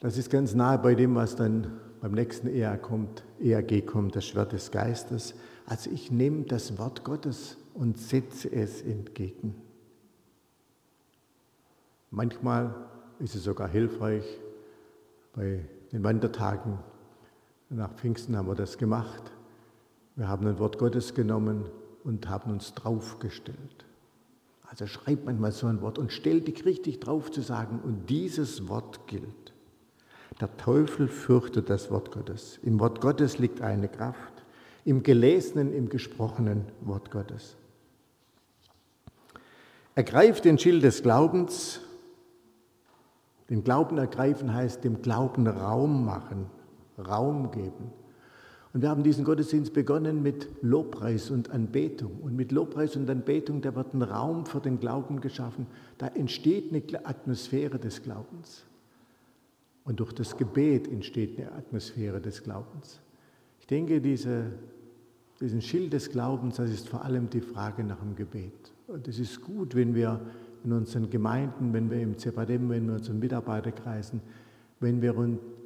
das 0.00 0.18
ist 0.18 0.28
ganz 0.28 0.56
nahe 0.56 0.78
bei 0.78 0.96
dem, 0.96 1.14
was 1.14 1.36
dann 1.36 1.78
beim 2.00 2.10
nächsten 2.10 2.48
EAG 2.48 2.82
kommt, 2.82 3.22
EAG 3.40 3.86
kommt, 3.86 4.16
das 4.16 4.26
Schwert 4.26 4.50
des 4.50 4.72
Geistes. 4.72 5.36
Also 5.66 5.88
ich 5.92 6.10
nehme 6.10 6.42
das 6.42 6.76
Wort 6.78 7.04
Gottes 7.04 7.56
und 7.72 7.96
setze 7.96 8.50
es 8.50 8.82
entgegen. 8.82 9.54
Manchmal 12.10 12.74
ist 13.20 13.36
es 13.36 13.44
sogar 13.44 13.68
hilfreich, 13.68 14.24
bei 15.32 15.64
den 15.92 16.02
Wandertagen 16.02 16.80
nach 17.70 17.94
Pfingsten 17.94 18.36
haben 18.36 18.48
wir 18.48 18.56
das 18.56 18.78
gemacht. 18.78 19.30
Wir 20.16 20.28
haben 20.28 20.46
ein 20.46 20.58
Wort 20.58 20.78
Gottes 20.78 21.14
genommen 21.14 21.66
und 22.02 22.28
haben 22.28 22.50
uns 22.50 22.72
draufgestellt. 22.72 23.84
Also 24.68 24.86
schreibt 24.86 25.26
manchmal 25.26 25.52
so 25.52 25.66
ein 25.66 25.82
Wort 25.82 25.98
und 25.98 26.10
stellt 26.10 26.48
dich 26.48 26.64
richtig 26.64 27.00
drauf 27.00 27.30
zu 27.30 27.42
sagen, 27.42 27.80
und 27.84 28.08
dieses 28.08 28.68
Wort 28.68 29.06
gilt. 29.06 29.52
Der 30.40 30.54
Teufel 30.56 31.08
fürchtet 31.08 31.70
das 31.70 31.90
Wort 31.90 32.10
Gottes. 32.10 32.58
Im 32.62 32.80
Wort 32.80 33.00
Gottes 33.00 33.38
liegt 33.38 33.60
eine 33.60 33.88
Kraft, 33.88 34.44
im 34.84 35.02
gelesenen, 35.02 35.72
im 35.72 35.88
gesprochenen 35.88 36.64
Wort 36.80 37.10
Gottes. 37.10 37.56
Ergreift 39.94 40.44
den 40.44 40.58
Schild 40.58 40.82
des 40.82 41.02
Glaubens. 41.02 41.80
Den 43.48 43.64
Glauben 43.64 43.96
ergreifen 43.98 44.52
heißt 44.52 44.82
dem 44.84 45.00
Glauben 45.00 45.46
Raum 45.46 46.04
machen, 46.04 46.46
Raum 46.98 47.50
geben. 47.50 47.92
Und 48.76 48.82
wir 48.82 48.90
haben 48.90 49.02
diesen 49.02 49.24
Gottesdienst 49.24 49.72
begonnen 49.72 50.22
mit 50.22 50.48
Lobpreis 50.60 51.30
und 51.30 51.48
Anbetung. 51.50 52.18
Und 52.20 52.36
mit 52.36 52.52
Lobpreis 52.52 52.94
und 52.94 53.08
Anbetung, 53.08 53.62
da 53.62 53.74
wird 53.74 53.94
ein 53.94 54.02
Raum 54.02 54.44
für 54.44 54.60
den 54.60 54.78
Glauben 54.78 55.22
geschaffen. 55.22 55.66
Da 55.96 56.08
entsteht 56.08 56.74
eine 56.74 57.06
Atmosphäre 57.06 57.78
des 57.78 58.02
Glaubens. 58.02 58.66
Und 59.84 59.98
durch 59.98 60.12
das 60.12 60.36
Gebet 60.36 60.88
entsteht 60.88 61.38
eine 61.38 61.52
Atmosphäre 61.52 62.20
des 62.20 62.42
Glaubens. 62.42 63.00
Ich 63.60 63.66
denke, 63.66 63.98
diese, 64.02 64.52
diesen 65.40 65.62
Schild 65.62 65.94
des 65.94 66.10
Glaubens, 66.10 66.56
das 66.56 66.68
ist 66.68 66.86
vor 66.86 67.02
allem 67.02 67.30
die 67.30 67.40
Frage 67.40 67.82
nach 67.82 68.00
dem 68.00 68.14
Gebet. 68.14 68.74
Und 68.88 69.08
es 69.08 69.18
ist 69.18 69.40
gut, 69.40 69.74
wenn 69.74 69.94
wir 69.94 70.20
in 70.64 70.72
unseren 70.74 71.08
Gemeinden, 71.08 71.72
wenn 71.72 71.90
wir 71.90 72.02
im 72.02 72.18
Zepadem, 72.18 72.68
wenn 72.68 72.82
wir 72.82 72.88
in 72.88 72.90
unseren 72.98 73.20
Mitarbeiterkreisen, 73.20 74.20
wenn 74.80 75.00
wir 75.00 75.14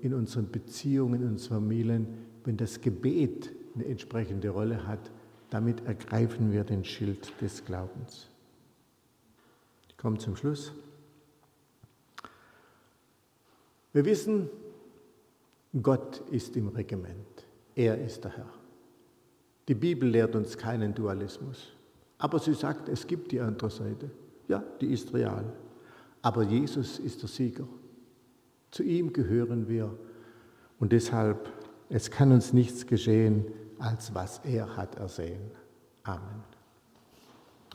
in 0.01 0.14
unseren 0.14 0.49
Beziehungen, 0.49 1.23
in 1.23 1.29
unseren 1.31 1.62
Familien, 1.62 2.30
wenn 2.51 2.57
das 2.57 2.81
Gebet 2.81 3.49
eine 3.77 3.85
entsprechende 3.85 4.49
Rolle 4.49 4.85
hat, 4.85 5.13
damit 5.51 5.87
ergreifen 5.87 6.51
wir 6.51 6.65
den 6.65 6.85
Schild 6.85 7.33
des 7.41 7.65
Glaubens. 7.65 8.27
Ich 9.89 9.97
komme 9.97 10.19
zum 10.19 10.35
Schluss. 10.35 10.73
Wir 13.93 14.05
wissen, 14.05 14.51
Gott 15.81 16.25
ist 16.33 16.57
im 16.57 16.67
Regiment. 16.67 17.47
Er 17.77 18.05
ist 18.05 18.25
der 18.25 18.37
Herr. 18.37 18.51
Die 19.69 19.77
Bibel 19.77 20.09
lehrt 20.09 20.35
uns 20.35 20.59
keinen 20.59 20.93
Dualismus. 20.93 21.69
Aber 22.19 22.41
sie 22.41 22.55
sagt, 22.55 22.89
es 22.89 23.07
gibt 23.07 23.31
die 23.31 23.39
andere 23.39 23.71
Seite. 23.71 24.11
Ja, 24.49 24.65
die 24.81 24.93
ist 24.93 25.15
real. 25.15 25.53
Aber 26.21 26.43
Jesus 26.43 26.99
ist 26.99 27.23
der 27.23 27.29
Sieger. 27.29 27.69
Zu 28.73 28.83
ihm 28.83 29.13
gehören 29.13 29.69
wir. 29.69 29.97
Und 30.81 30.91
deshalb, 30.91 31.60
es 31.90 32.11
kann 32.11 32.33
uns 32.33 32.53
nichts 32.53 32.87
geschehen, 32.87 33.46
als 33.79 34.14
was 34.14 34.40
er 34.44 34.76
hat 34.76 34.94
ersehen. 34.94 35.50
Amen. 36.05 36.50